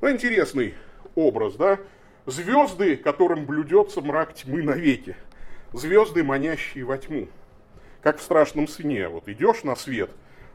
Ну, 0.00 0.10
интересный 0.12 0.74
образ, 1.16 1.56
да? 1.56 1.80
Звезды, 2.26 2.96
которым 2.96 3.46
блюдется 3.46 4.00
мрак 4.00 4.34
тьмы 4.34 4.62
навеки. 4.62 5.16
Звезды, 5.72 6.22
манящие 6.22 6.84
во 6.84 6.98
тьму. 6.98 7.26
Как 8.00 8.18
в 8.18 8.22
страшном 8.22 8.68
сне. 8.68 9.08
Вот 9.08 9.28
идешь 9.28 9.64
на 9.64 9.74
свет, 9.74 10.10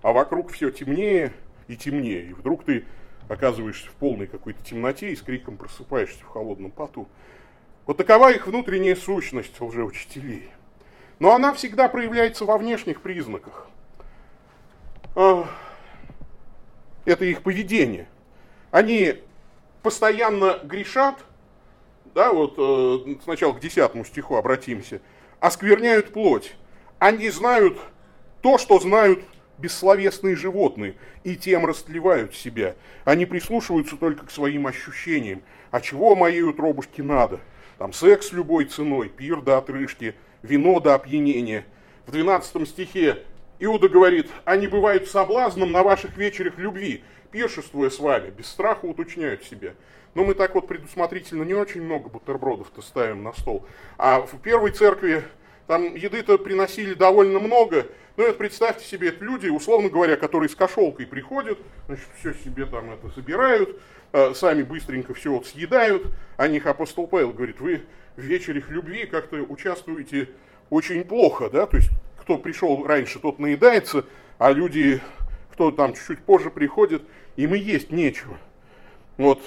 а 0.05 0.11
вокруг 0.13 0.51
все 0.51 0.69
темнее 0.69 1.33
и 1.67 1.75
темнее. 1.75 2.25
И 2.25 2.33
вдруг 2.33 2.63
ты 2.63 2.85
оказываешься 3.27 3.87
в 3.87 3.93
полной 3.93 4.27
какой-то 4.27 4.63
темноте 4.63 5.09
и 5.09 5.15
с 5.15 5.23
криком 5.23 5.57
просыпаешься 5.57 6.23
в 6.23 6.27
холодном 6.27 6.69
поту. 6.69 7.07
Вот 7.87 7.97
такова 7.97 8.31
их 8.31 8.45
внутренняя 8.45 8.95
сущность 8.95 9.59
лжеучителей. 9.59 10.51
Но 11.17 11.33
она 11.33 11.55
всегда 11.55 11.89
проявляется 11.89 12.45
во 12.45 12.59
внешних 12.59 13.01
признаках. 13.01 13.67
А, 15.15 15.47
это 17.05 17.25
их 17.25 17.41
поведение. 17.41 18.07
Они 18.69 19.23
постоянно 19.81 20.59
грешат, 20.63 21.17
да, 22.13 22.31
вот 22.31 22.53
э, 22.59 23.15
сначала 23.23 23.53
к 23.53 23.59
десятому 23.59 24.05
стиху 24.05 24.35
обратимся, 24.35 25.01
оскверняют 25.39 26.13
плоть. 26.13 26.53
Они 26.99 27.27
знают 27.31 27.79
то, 28.43 28.59
что 28.59 28.79
знают 28.79 29.23
бессловесные 29.57 30.35
животные, 30.35 30.95
и 31.23 31.35
тем 31.35 31.65
растлевают 31.65 32.35
себя. 32.35 32.75
Они 33.03 33.25
прислушиваются 33.25 33.95
только 33.97 34.25
к 34.25 34.31
своим 34.31 34.67
ощущениям. 34.67 35.41
А 35.71 35.81
чего 35.81 36.15
моей 36.15 36.41
утробушке 36.41 37.03
надо? 37.03 37.39
Там 37.77 37.93
секс 37.93 38.31
любой 38.31 38.65
ценой, 38.65 39.09
пир 39.09 39.41
до 39.41 39.57
отрыжки, 39.57 40.15
вино 40.41 40.79
до 40.79 40.95
опьянения. 40.95 41.65
В 42.05 42.11
12 42.11 42.67
стихе 42.67 43.23
Иуда 43.59 43.89
говорит, 43.89 44.29
они 44.43 44.67
бывают 44.67 45.07
соблазном 45.07 45.71
на 45.71 45.83
ваших 45.83 46.17
вечерах 46.17 46.57
любви, 46.57 47.03
пиршествуя 47.31 47.89
с 47.89 47.99
вами, 47.99 48.29
без 48.29 48.47
страха 48.47 48.85
уточняют 48.85 49.43
себя. 49.43 49.73
Но 50.13 50.23
мы 50.23 50.33
так 50.33 50.55
вот 50.55 50.67
предусмотрительно 50.67 51.43
не 51.43 51.53
очень 51.53 51.81
много 51.81 52.09
бутербродов-то 52.09 52.81
ставим 52.81 53.23
на 53.23 53.33
стол. 53.33 53.65
А 53.97 54.21
в 54.21 54.39
первой 54.41 54.71
церкви 54.71 55.23
там 55.67 55.95
еды-то 55.95 56.37
приносили 56.37 56.93
довольно 56.93 57.39
много, 57.39 57.87
ну, 58.17 58.23
это 58.23 58.37
представьте 58.37 58.85
себе, 58.85 59.09
это 59.09 59.23
люди, 59.23 59.47
условно 59.47 59.89
говоря, 59.89 60.15
которые 60.15 60.49
с 60.49 60.55
кошелкой 60.55 61.05
приходят, 61.05 61.59
значит, 61.87 62.05
все 62.19 62.33
себе 62.33 62.65
там 62.65 62.91
это 62.91 63.09
собирают, 63.09 63.79
э, 64.13 64.33
сами 64.33 64.63
быстренько 64.63 65.13
все 65.13 65.31
вот 65.31 65.47
съедают. 65.47 66.07
О 66.37 66.47
них 66.47 66.65
апостол 66.65 67.07
Павел 67.07 67.31
говорит, 67.33 67.59
вы 67.59 67.81
в 68.15 68.21
вечерях 68.21 68.69
любви 68.69 69.05
как-то 69.05 69.37
участвуете 69.37 70.29
очень 70.69 71.03
плохо, 71.03 71.49
да, 71.49 71.65
то 71.65 71.77
есть 71.77 71.89
кто 72.21 72.37
пришел 72.37 72.87
раньше, 72.87 73.19
тот 73.19 73.37
наедается, 73.37 74.05
а 74.37 74.51
люди, 74.51 75.01
кто 75.51 75.71
там 75.71 75.93
чуть-чуть 75.93 76.19
позже 76.19 76.49
приходит, 76.49 77.03
им 77.35 77.53
и 77.53 77.59
есть 77.59 77.91
нечего. 77.91 78.37
Вот, 79.17 79.41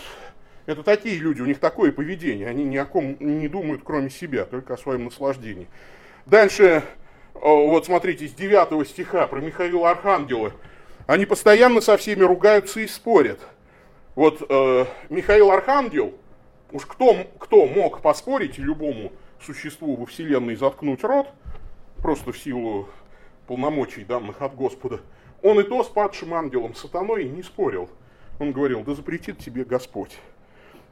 это 0.66 0.82
такие 0.82 1.18
люди, 1.18 1.40
у 1.40 1.46
них 1.46 1.58
такое 1.58 1.90
поведение, 1.90 2.46
они 2.46 2.64
ни 2.64 2.76
о 2.76 2.84
ком 2.84 3.16
не 3.18 3.48
думают, 3.48 3.80
кроме 3.82 4.10
себя, 4.10 4.44
только 4.44 4.74
о 4.74 4.76
своем 4.76 5.06
наслаждении. 5.06 5.68
Дальше 6.26 6.84
вот 7.40 7.86
смотрите, 7.86 8.26
с 8.26 8.32
9 8.32 8.88
стиха 8.88 9.26
про 9.26 9.40
Михаила 9.40 9.90
Архангела, 9.90 10.52
они 11.06 11.26
постоянно 11.26 11.80
со 11.80 11.96
всеми 11.96 12.22
ругаются 12.22 12.80
и 12.80 12.86
спорят. 12.86 13.40
Вот 14.14 14.42
э, 14.48 14.86
Михаил 15.08 15.50
Архангел, 15.50 16.14
уж 16.72 16.84
кто, 16.86 17.16
кто 17.38 17.66
мог 17.66 18.00
поспорить 18.02 18.58
любому 18.58 19.12
существу 19.40 19.96
во 19.96 20.06
Вселенной 20.06 20.56
заткнуть 20.56 21.04
рот, 21.04 21.28
просто 21.98 22.32
в 22.32 22.38
силу 22.38 22.88
полномочий 23.46 24.04
данных 24.04 24.42
от 24.42 24.54
Господа, 24.54 25.00
он 25.42 25.60
и 25.60 25.62
то 25.62 25.84
с 25.84 25.88
падшим 25.88 26.34
ангелом 26.34 26.74
сатаной 26.74 27.24
не 27.24 27.42
спорил. 27.42 27.88
Он 28.40 28.52
говорил, 28.52 28.82
да 28.82 28.94
запретит 28.94 29.38
тебе 29.38 29.64
Господь. 29.64 30.18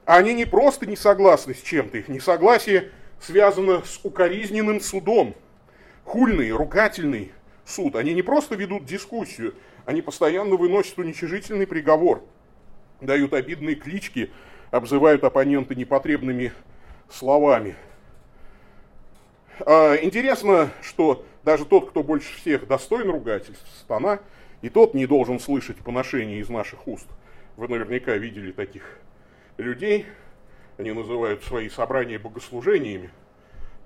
А 0.04 0.16
они 0.16 0.34
не 0.34 0.44
просто 0.44 0.86
не 0.86 0.96
согласны 0.96 1.54
с 1.54 1.60
чем-то, 1.60 1.98
их 1.98 2.08
несогласие 2.08 2.92
связано 3.20 3.82
с 3.84 4.00
укоризненным 4.04 4.80
судом– 4.80 5.34
хульный, 6.06 6.50
ругательный 6.52 7.32
суд. 7.64 7.96
Они 7.96 8.14
не 8.14 8.22
просто 8.22 8.54
ведут 8.54 8.86
дискуссию, 8.86 9.54
они 9.84 10.00
постоянно 10.00 10.56
выносят 10.56 10.98
уничижительный 10.98 11.66
приговор, 11.66 12.22
дают 13.00 13.34
обидные 13.34 13.75
клички, 13.75 14.30
обзывают 14.70 15.25
оппонента 15.25 15.75
непотребными 15.75 16.52
словами. 17.10 17.75
А, 19.60 19.96
интересно, 19.96 20.70
что 20.80 21.26
даже 21.44 21.64
тот, 21.64 21.90
кто 21.90 22.02
больше 22.02 22.34
всех 22.36 22.66
достоин 22.66 23.10
ругательств, 23.10 23.66
стана, 23.78 24.20
и 24.62 24.68
тот 24.68 24.94
не 24.94 25.06
должен 25.06 25.38
слышать 25.38 25.78
поношения 25.78 26.38
из 26.38 26.48
наших 26.48 26.86
уст. 26.86 27.06
Вы 27.56 27.68
наверняка 27.68 28.16
видели 28.16 28.52
таких 28.52 28.98
людей, 29.56 30.06
они 30.78 30.92
называют 30.92 31.42
свои 31.42 31.68
собрания 31.68 32.18
богослужениями, 32.18 33.11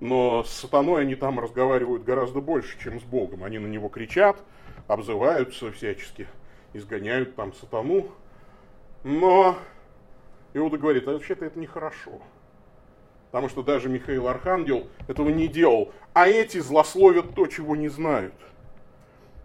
но 0.01 0.43
с 0.45 0.51
сатаной 0.51 1.03
они 1.03 1.15
там 1.15 1.39
разговаривают 1.39 2.05
гораздо 2.05 2.41
больше, 2.41 2.79
чем 2.83 2.99
с 2.99 3.05
Богом. 3.05 3.45
Они 3.45 3.59
на 3.59 3.67
него 3.67 3.89
кричат, 3.89 4.43
обзываются 4.89 5.71
всячески, 5.71 6.27
изгоняют 6.73 7.37
там 7.37 7.53
сатану. 7.53 8.09
Но 9.05 9.57
Иуда 10.55 10.79
говорит, 10.79 11.07
а 11.07 11.13
вообще-то 11.13 11.45
это 11.45 11.59
нехорошо. 11.59 12.21
Потому 13.31 13.49
что 13.49 13.63
даже 13.63 13.89
Михаил 13.89 14.27
Архангел 14.27 14.89
этого 15.07 15.29
не 15.29 15.49
делал. 15.49 15.93
А 16.15 16.27
эти 16.27 16.59
злословят 16.59 17.35
то, 17.35 17.47
чего 17.47 17.77
не 17.77 17.89
знают. 17.89 18.35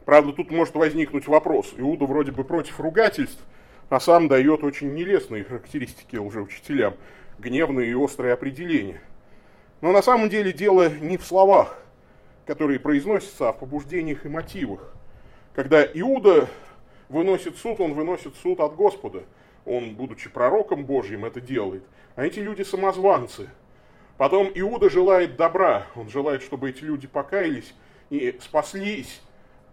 Правда, 0.05 0.31
тут 0.31 0.51
может 0.51 0.75
возникнуть 0.75 1.27
вопрос. 1.27 1.73
Иуда 1.77 2.05
вроде 2.05 2.31
бы 2.31 2.43
против 2.43 2.79
ругательств, 2.79 3.43
а 3.89 3.99
сам 3.99 4.27
дает 4.27 4.63
очень 4.63 4.93
нелестные 4.93 5.43
характеристики 5.43 6.15
уже 6.15 6.41
учителям. 6.41 6.95
Гневные 7.39 7.91
и 7.91 7.93
острые 7.93 8.33
определения– 8.33 9.01
но 9.81 9.91
на 9.91 10.01
самом 10.01 10.29
деле 10.29 10.53
дело 10.53 10.89
не 10.89 11.17
в 11.17 11.25
словах, 11.25 11.77
которые 12.45 12.79
произносятся, 12.79 13.49
а 13.49 13.53
в 13.53 13.59
побуждениях 13.59 14.25
и 14.25 14.29
мотивах. 14.29 14.93
Когда 15.53 15.83
Иуда 15.83 16.47
выносит 17.09 17.57
суд, 17.57 17.79
он 17.79 17.93
выносит 17.93 18.35
суд 18.37 18.59
от 18.59 18.75
Господа. 18.75 19.23
Он, 19.65 19.95
будучи 19.95 20.29
пророком 20.29 20.85
Божьим, 20.85 21.25
это 21.25 21.41
делает. 21.41 21.83
А 22.15 22.25
эти 22.25 22.39
люди 22.39 22.61
самозванцы. 22.61 23.49
Потом 24.17 24.51
Иуда 24.55 24.89
желает 24.89 25.35
добра. 25.35 25.87
Он 25.95 26.09
желает, 26.09 26.41
чтобы 26.41 26.69
эти 26.69 26.83
люди 26.83 27.07
покаялись 27.07 27.73
и 28.09 28.37
спаслись. 28.41 29.21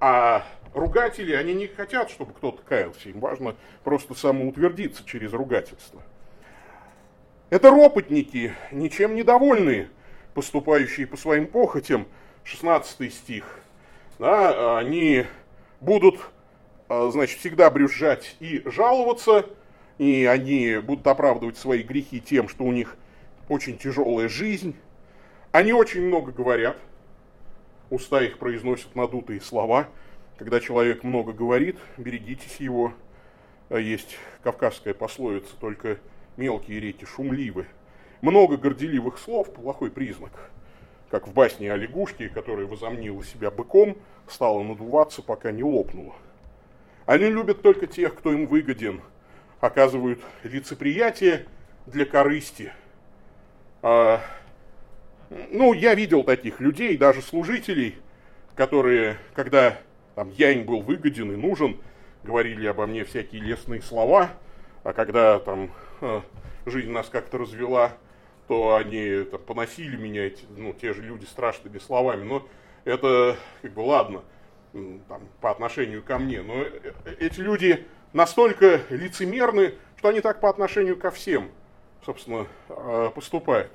А 0.01 0.45
ругатели, 0.75 1.33
они 1.33 1.55
не 1.55 1.69
хотят, 1.69 2.11
чтобы 2.11 2.33
кто-то 2.33 2.62
каялся. 2.62 3.09
Им 3.09 3.21
важно 3.21 3.55
просто 3.85 4.15
самоутвердиться 4.15 5.05
через 5.05 5.33
ругательство. 5.33 6.03
Это 7.53 7.71
ропотники, 7.71 8.55
ничем 8.71 9.15
недовольные, 9.15 9.91
поступающие 10.33 11.07
по 11.07 11.19
своим 11.19 11.47
похотям, 11.47 12.07
16 12.45 13.12
стих. 13.12 13.45
Да, 14.19 14.79
они 14.79 15.27
будут, 15.79 16.19
а, 16.88 17.11
значит, 17.11 17.41
всегда 17.41 17.69
брюзжать 17.69 18.37
и 18.41 18.62
жаловаться, 18.65 19.45
и 19.99 20.25
они 20.25 20.79
будут 20.79 21.07
оправдывать 21.07 21.59
свои 21.59 21.83
грехи 21.83 22.23
тем, 22.23 22.49
что 22.49 22.65
у 22.65 22.73
них 22.73 22.97
очень 23.51 23.77
тяжелая 23.77 24.31
жизнь. 24.31 24.75
Они 25.51 25.75
очень 25.75 26.07
много 26.07 26.33
говорят, 26.33 26.79
уста 27.91 28.23
их 28.23 28.38
произносят 28.38 28.97
надутые 28.97 29.43
слова. 29.43 29.88
Когда 30.38 30.59
человек 30.59 31.05
много 31.05 31.35
говорит, 31.35 31.77
берегитесь 31.99 32.57
его. 32.61 32.95
Есть 33.69 34.17
кавказская 34.43 34.95
пословица, 34.95 35.55
только 35.61 35.99
мелкие 36.37 36.81
реки 36.81 37.05
шумливы. 37.05 37.66
Много 38.21 38.57
горделивых 38.57 39.18
слов– 39.18 39.53
плохой 39.55 39.90
признак. 39.90 40.33
Как 41.11 41.29
в 41.29 41.33
басне 41.33 41.73
о 41.73 41.77
лягушке, 41.77 42.29
которая 42.29 42.66
возомнила 42.66 43.25
себя 43.25 43.51
быком, 43.51 43.97
стала 44.29 44.62
надуваться, 44.62 45.23
пока 45.23 45.51
не 45.51 45.62
лопнула. 45.62 46.14
Они 47.05 47.27
любят 47.27 47.62
только 47.62 47.87
тех, 47.87 48.14
кто 48.14 48.33
им 48.33 48.47
выгоден, 48.47 49.01
оказывают 49.61 50.21
лицеприятие 50.45 51.47
для 51.87 52.07
корысти. 52.07 52.73
А, 53.83 54.21
ну, 55.51 55.73
я 55.73 55.95
видел 55.95 56.23
таких 56.23 56.61
людей, 56.61 56.97
даже 56.97 57.23
служителей, 57.23 57.97
которые, 58.55 59.16
когда 59.35 59.79
там, 60.14 60.31
я 60.31 60.53
им 60.53 60.64
был 60.64 60.83
выгоден 60.83 61.33
и 61.33 61.37
нужен, 61.37 61.79
говорили 62.23 62.66
обо 62.66 62.87
мне 62.87 63.05
всякие 63.05 63.42
лестные 63.42 63.83
слова, 63.83 64.31
а 64.85 64.92
когда 64.92 65.38
там 65.38 65.71
жизнь 66.67 66.91
нас 66.91 67.09
как-то 67.09 67.38
развела, 67.38 67.93
то 68.49 68.75
они 68.75 69.25
там, 69.25 69.41
поносили 69.41 69.97
меня, 69.97 70.27
эти, 70.27 70.45
ну, 70.57 70.73
те 70.73 70.93
же 70.93 71.03
люди 71.03 71.25
страшными 71.25 71.79
словами. 71.79 72.25
Но 72.25 72.49
это, 72.85 73.37
как 73.62 73.73
бы, 73.73 73.81
ладно, 73.81 74.23
там, 74.73 75.23
по 75.41 75.51
отношению 75.51 76.03
ко 76.03 76.19
мне. 76.19 76.43
Но 76.43 76.62
э, 76.62 76.93
эти 77.19 77.41
люди 77.41 77.87
настолько 78.12 78.81
лицемерны, 78.91 79.75
что 79.97 80.09
они 80.09 80.21
так 80.21 80.41
по 80.41 80.51
отношению 80.51 80.97
ко 80.97 81.11
всем, 81.11 81.51
собственно, 82.05 82.47
поступают. 83.15 83.71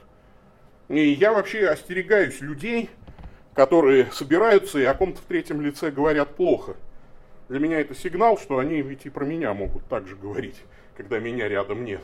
И 0.90 1.10
я 1.10 1.34
вообще 1.34 1.68
остерегаюсь 1.68 2.42
людей, 2.42 2.90
которые 3.54 4.12
собираются 4.12 4.80
и 4.80 4.84
о 4.84 4.94
ком-то 4.94 5.22
в 5.22 5.26
третьем 5.26 5.62
лице 5.62 5.90
говорят 5.90 6.36
плохо. 6.36 6.76
Для 7.50 7.60
меня 7.60 7.80
это 7.80 7.96
сигнал, 7.96 8.38
что 8.38 8.60
они 8.60 8.82
ведь 8.82 9.06
и 9.06 9.10
про 9.10 9.26
меня 9.26 9.54
могут 9.54 9.88
так 9.88 10.06
же 10.08 10.16
говорить, 10.16 10.58
когда 10.96 11.20
меня 11.20 11.48
рядом 11.48 11.84
нет. 11.84 12.02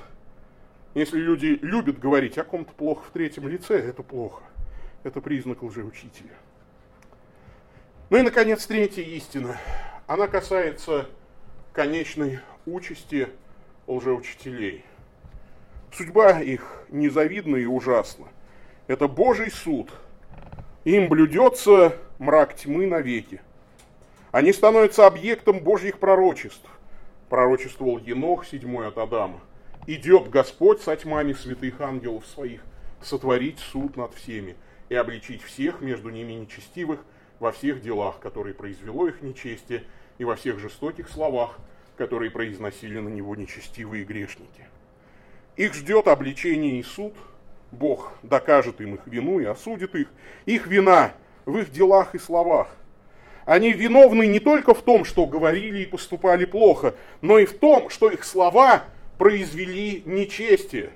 Если 0.94 1.18
люди 1.18 1.58
любят 1.62 1.98
говорить 1.98 2.38
о 2.38 2.44
ком-то 2.44 2.72
плохо 2.74 3.04
в 3.08 3.12
третьем 3.12 3.48
лице, 3.48 3.80
это 3.80 4.04
плохо. 4.04 4.44
Это 5.04 5.22
признак 5.22 5.64
лжеучителя. 5.64 6.34
Ну 8.10 8.18
и, 8.18 8.22
наконец, 8.22 8.66
третья 8.68 9.02
истина. 9.02 9.58
Она 10.06 10.28
касается 10.28 11.08
конечной 11.74 12.40
участи 12.68 13.28
лжеучителей. 13.88 14.86
Судьба 15.92 16.42
их 16.42 16.84
незавидна 16.90 17.56
и 17.56 17.66
ужасна. 17.66 18.28
Это 18.88 19.08
Божий 19.08 19.50
суд. 19.50 19.92
Им 20.84 21.10
блюдется 21.10 21.98
мрак 22.20 22.56
тьмы 22.56 22.86
навеки. 22.86 23.42
Они 24.32 24.54
становятся 24.54 25.08
объектом 25.08 25.60
Божьих 25.60 25.98
пророчеств. 25.98 26.68
пророчествовал 27.30 27.98
Енох, 27.98 28.46
седьмой 28.46 28.88
от 28.88 28.98
Адама. 29.00 29.40
«Идет 29.86 30.30
Господь 30.30 30.82
со 30.82 30.96
тьмами 30.96 31.34
святых 31.34 31.82
ангелов 31.82 32.26
своих, 32.26 32.62
сотворить 33.02 33.60
суд 33.60 33.98
над 33.98 34.14
всеми 34.14 34.56
и 34.90 34.96
обличить 34.96 35.42
всех 35.42 35.82
между 35.82 36.10
ними 36.10 36.34
нечестивых 36.34 37.00
во 37.40 37.52
всех 37.52 37.82
делах, 37.82 38.20
которые 38.20 38.54
произвело 38.54 39.08
их 39.08 39.22
нечестие, 39.22 39.84
и 40.18 40.24
во 40.24 40.36
всех 40.36 40.60
жестоких 40.60 41.10
словах, 41.10 41.58
которые 41.98 42.32
произносили 42.32 43.00
на 43.00 43.10
него 43.10 43.36
нечестивые 43.36 44.06
грешники. 44.06 44.68
Их 45.56 45.74
ждет 45.74 46.08
обличение 46.08 46.80
и 46.80 46.84
суд, 46.84 47.14
Бог 47.74 48.14
докажет 48.22 48.80
им 48.82 48.96
их 48.96 49.02
вину 49.06 49.40
и 49.40 49.46
осудит 49.46 49.96
их. 49.96 50.08
Их 50.46 50.68
вина 50.68 51.14
в 51.46 51.58
их 51.58 51.72
делах 51.72 52.16
и 52.16 52.20
словах. 52.20 52.68
Они 53.46 53.74
виновны 53.74 54.28
не 54.28 54.40
только 54.40 54.74
в 54.74 54.82
том, 54.82 55.04
что 55.04 55.26
говорили 55.26 55.80
и 55.80 55.86
поступали 55.86 56.46
плохо, 56.46 56.96
но 57.22 57.40
и 57.40 57.46
в 57.46 57.58
том, 57.58 57.90
что 57.90 58.10
их 58.10 58.24
слова 58.24 58.84
произвели 59.24 60.04
нечестие. 60.06 60.90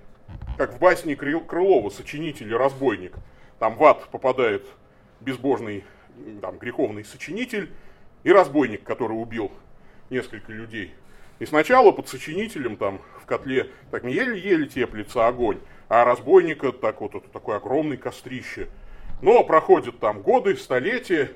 Как 0.58 0.74
в 0.74 0.80
басне 0.80 1.16
Крылова, 1.16 1.90
сочинитель 1.90 2.52
и 2.52 2.54
разбойник. 2.54 3.14
Там 3.58 3.78
в 3.78 3.84
ад 3.86 4.06
попадает 4.10 4.68
безбожный, 5.22 5.86
там, 6.42 6.58
греховный 6.58 7.06
сочинитель 7.06 7.72
и 8.26 8.32
разбойник, 8.34 8.84
который 8.84 9.14
убил 9.14 9.50
несколько 10.10 10.52
людей. 10.52 10.94
И 11.40 11.46
сначала 11.46 11.94
под 11.94 12.10
сочинителем 12.10 12.76
там 12.76 13.00
в 13.22 13.26
котле 13.26 13.70
так 13.92 14.04
не 14.04 14.12
еле-еле 14.12 14.68
теплится 14.68 15.26
огонь, 15.26 15.60
а 15.88 16.04
разбойника 16.04 16.74
так 16.74 17.00
вот 17.00 17.16
это 17.16 17.30
такое 17.30 17.56
огромное 17.56 17.96
кострище. 17.96 18.68
Но 19.22 19.42
проходят 19.46 20.02
там 20.02 20.22
годы, 20.22 20.58
столетия, 20.58 21.32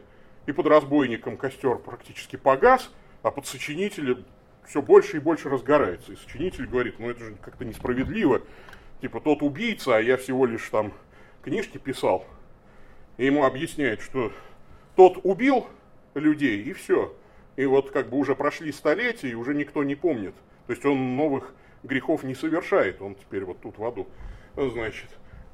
и 0.45 0.51
под 0.51 0.67
разбойником 0.67 1.37
костер 1.37 1.77
практически 1.77 2.35
погас, 2.35 2.91
а 3.23 3.31
под 3.31 3.47
сочинителем 3.47 4.25
все 4.65 4.81
больше 4.81 5.17
и 5.17 5.19
больше 5.19 5.49
разгорается. 5.49 6.13
И 6.13 6.15
сочинитель 6.15 6.67
говорит, 6.67 6.99
ну 6.99 7.09
это 7.09 7.25
же 7.25 7.35
как-то 7.41 7.65
несправедливо. 7.65 8.41
Типа 9.01 9.19
тот 9.19 9.41
убийца, 9.41 9.97
а 9.97 10.01
я 10.01 10.17
всего 10.17 10.45
лишь 10.45 10.69
там 10.69 10.93
книжки 11.43 11.77
писал. 11.77 12.25
И 13.17 13.25
ему 13.25 13.45
объясняют, 13.45 14.01
что 14.01 14.31
тот 14.95 15.19
убил 15.23 15.67
людей, 16.13 16.61
и 16.61 16.73
все. 16.73 17.15
И 17.55 17.65
вот 17.65 17.91
как 17.91 18.09
бы 18.09 18.17
уже 18.17 18.35
прошли 18.35 18.71
столетия, 18.71 19.29
и 19.29 19.33
уже 19.33 19.53
никто 19.53 19.83
не 19.83 19.95
помнит. 19.95 20.35
То 20.67 20.73
есть 20.73 20.85
он 20.85 21.15
новых 21.15 21.53
грехов 21.83 22.23
не 22.23 22.35
совершает, 22.35 23.01
он 23.01 23.15
теперь 23.15 23.43
вот 23.43 23.59
тут 23.61 23.77
в 23.77 23.83
аду, 23.85 24.07
значит. 24.55 25.09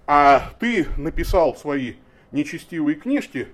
А 0.05 0.51
ты 0.59 0.85
написал 0.97 1.55
свои 1.55 1.95
нечестивые 2.31 2.95
книжки, 2.95 3.47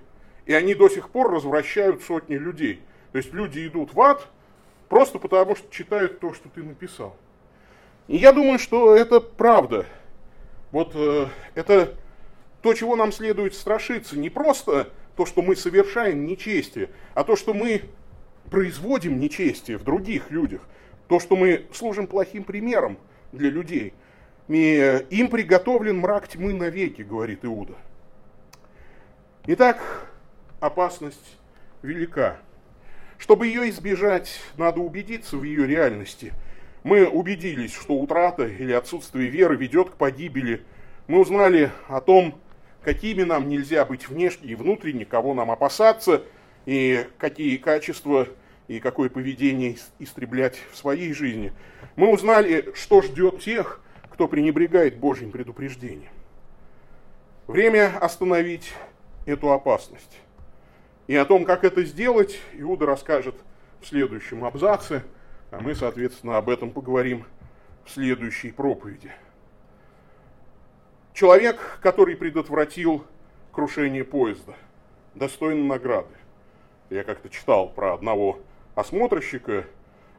и 0.46 0.52
они 0.52 0.74
до 0.74 0.88
сих 0.88 1.10
пор 1.10 1.30
развращают 1.32 2.02
сотни 2.02 2.34
людей. 2.34 2.82
То 3.12 3.18
есть 3.18 3.32
люди 3.32 3.66
идут 3.66 3.94
в 3.94 4.00
ад 4.00 4.28
просто 4.88 5.18
потому, 5.18 5.56
что 5.56 5.70
читают 5.70 6.20
то, 6.20 6.34
что 6.34 6.48
ты 6.48 6.62
написал. 6.62 7.16
И 8.06 8.16
я 8.16 8.32
думаю, 8.32 8.58
что 8.58 8.94
это 8.94 9.20
правда. 9.20 9.86
Вот 10.72 10.92
э, 10.94 11.26
это 11.54 11.94
то, 12.62 12.74
чего 12.74 12.96
нам 12.96 13.12
следует 13.12 13.54
страшиться. 13.54 14.18
Не 14.18 14.30
просто 14.30 14.90
то, 15.16 15.26
что 15.26 15.42
мы 15.42 15.56
совершаем 15.56 16.26
нечестие, 16.26 16.90
а 17.14 17.24
то, 17.24 17.36
что 17.36 17.54
мы 17.54 17.82
производим 18.50 19.18
нечестие 19.20 19.78
в 19.78 19.84
других 19.84 20.30
людях. 20.30 20.60
То, 21.08 21.20
что 21.20 21.36
мы 21.36 21.66
служим 21.72 22.06
плохим 22.06 22.44
примером 22.44 22.98
для 23.32 23.50
людей. 23.50 23.94
И 24.48 24.76
э, 24.76 25.04
им 25.10 25.28
приготовлен 25.28 25.98
мрак 25.98 26.28
тьмы 26.28 26.52
навеки, 26.52 27.02
говорит 27.02 27.44
Иуда. 27.44 27.74
Итак, 29.46 30.08
опасность 30.60 31.38
велика. 31.82 32.38
Чтобы 33.24 33.46
ее 33.46 33.70
избежать, 33.70 34.38
надо 34.58 34.80
убедиться 34.80 35.38
в 35.38 35.44
ее 35.44 35.66
реальности. 35.66 36.34
Мы 36.82 37.08
убедились, 37.08 37.72
что 37.72 37.94
утрата 37.94 38.46
или 38.46 38.70
отсутствие 38.70 39.30
веры 39.30 39.56
ведет 39.56 39.88
к 39.88 39.94
погибели. 39.94 40.62
Мы 41.06 41.20
узнали 41.20 41.70
о 41.88 42.02
том, 42.02 42.38
какими 42.82 43.22
нам 43.22 43.48
нельзя 43.48 43.86
быть 43.86 44.10
внешне 44.10 44.50
и 44.50 44.54
внутренне, 44.54 45.06
кого 45.06 45.32
нам 45.32 45.50
опасаться, 45.50 46.22
и 46.66 47.06
какие 47.16 47.56
качества 47.56 48.28
и 48.68 48.78
какое 48.78 49.08
поведение 49.08 49.78
истреблять 49.98 50.58
в 50.70 50.76
своей 50.76 51.14
жизни. 51.14 51.54
Мы 51.96 52.12
узнали, 52.12 52.74
что 52.74 53.00
ждет 53.00 53.40
тех, 53.40 53.80
кто 54.12 54.28
пренебрегает 54.28 54.98
Божьим 54.98 55.30
предупреждением. 55.30 56.12
Время 57.46 57.96
остановить 58.02 58.70
эту 59.24 59.50
опасность. 59.50 60.20
И 61.06 61.16
о 61.16 61.24
том, 61.24 61.44
как 61.44 61.64
это 61.64 61.84
сделать, 61.84 62.38
Иуда 62.54 62.86
расскажет 62.86 63.34
в 63.80 63.86
следующем 63.86 64.44
абзаце, 64.44 65.02
а 65.50 65.60
мы, 65.60 65.74
соответственно, 65.74 66.38
об 66.38 66.48
этом 66.48 66.70
поговорим 66.70 67.24
в 67.84 67.90
следующей 67.90 68.50
проповеди. 68.50 69.12
Человек, 71.12 71.78
который 71.82 72.16
предотвратил 72.16 73.04
крушение 73.52 74.02
поезда, 74.02 74.54
достоин 75.14 75.68
награды. 75.68 76.14
Я 76.90 77.04
как-то 77.04 77.28
читал 77.28 77.68
про 77.68 77.94
одного 77.94 78.40
осмотрщика, 78.74 79.66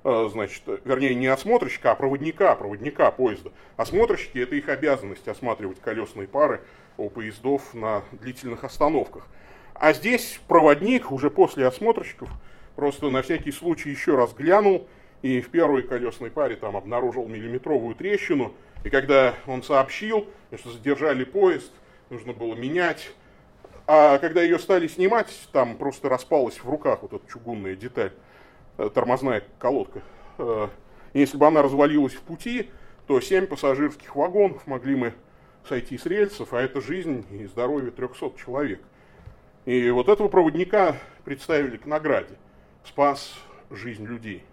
э, 0.03 0.29
значит, 0.31 0.63
вернее, 0.85 1.15
не 1.15 1.27
осмотрщика, 1.27 1.91
а 1.91 1.95
проводника, 1.95 2.55
проводника 2.55 3.11
поезда. 3.11 3.51
Осмотрщики– 3.75 4.37
это 4.39 4.55
их 4.55 4.69
обязанность 4.69 5.27
осматривать 5.27 5.81
колесные 5.81 6.27
пары 6.27 6.61
у 6.97 7.09
поездов 7.09 7.73
на 7.73 8.03
длительных 8.11 8.63
остановках. 8.63 9.27
А 9.75 9.91
здесь 9.91 10.39
проводник 10.47 11.11
уже 11.11 11.29
после 11.29 11.67
осмотрщиков 11.67 12.29
просто 12.75 13.09
на 13.09 13.21
всякий 13.21 13.51
случай 13.51 13.89
еще 13.89 14.15
раз 14.15 14.33
глянул 14.33 14.87
и 15.21 15.41
в 15.41 15.49
первой 15.49 15.83
колесной 15.83 16.31
паре 16.31 16.55
там 16.55 16.77
обнаружил 16.77 17.27
миллиметровую 17.27 17.93
трещину. 17.95 18.53
И 18.85 18.89
когда 18.89 19.33
он 19.47 19.63
сообщил, 19.63 20.27
что 20.57 20.71
задержали 20.71 21.25
поезд, 21.25 21.71
нужно 22.09 22.31
было 22.31 22.55
менять. 22.55 23.11
А 23.85 24.17
когда 24.17 24.41
ее 24.41 24.59
стали 24.59 24.87
снимать, 24.87 25.27
там 25.51 25.75
просто 25.77 26.07
распалась 26.07 26.55
в 26.55 26.69
руках 26.69 26.99
вот 27.01 27.13
эта 27.13 27.27
чугунная 27.29 27.75
деталь, 27.75 28.13
э, 28.77 28.89
тормозная 28.93 29.43
колодка. 29.59 30.01
Э, 30.37 30.69
если 31.13 31.37
бы 31.37 31.45
она 31.47 31.61
развалилась 31.61 32.13
в 32.13 32.21
пути, 32.21 32.69
то 33.07 33.19
семь 33.19 33.45
пассажирских 33.45 34.15
вагонов 34.15 34.65
могли 34.67 34.95
мы 34.95 35.13
сойти 35.67 35.97
с 35.97 36.05
рельсов, 36.05 36.53
а 36.53 36.61
это 36.61 36.81
жизнь 36.81 37.25
и 37.31 37.45
здоровье 37.45 37.91
300 37.91 38.33
человек. 38.37 38.81
И 39.65 39.89
вот 39.89 40.09
этого 40.09 40.27
проводника 40.27 40.95
представили 41.23 41.77
к 41.77 41.85
награде. 41.85 42.35
Спас 42.83 43.33
жизнь 43.71 44.05
людей. 44.05 44.43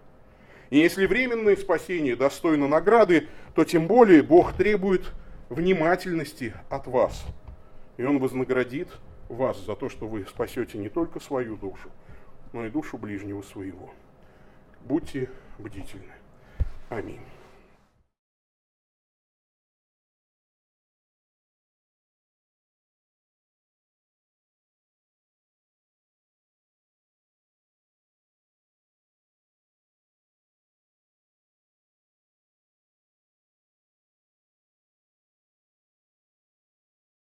И 0.71 0.79
если 0.79 1.05
временное 1.05 1.55
спасение 1.55 2.15
достойно 2.15 2.67
награды, 2.67 3.27
то 3.53 3.63
тем 3.63 3.85
более 3.85 4.23
Бог 4.23 4.53
требует 4.53 5.11
внимательности 5.49 6.53
от 6.69 6.87
вас. 6.87 7.25
И 7.97 8.03
Он 8.03 8.17
вознаградит 8.17 8.89
вас 9.29 9.63
за 9.63 9.75
то, 9.75 9.87
что 9.89 10.07
вы 10.07 10.25
спасете 10.25 10.79
не 10.79 10.89
только 10.89 11.19
свою 11.19 11.57
душу, 11.57 11.91
но 12.51 12.65
и 12.65 12.71
душу 12.71 12.97
ближнего 12.97 13.43
своего. 13.43 13.93
Будьте 14.81 15.29
бдительны. 15.59 16.13
Аминь. 16.89 17.21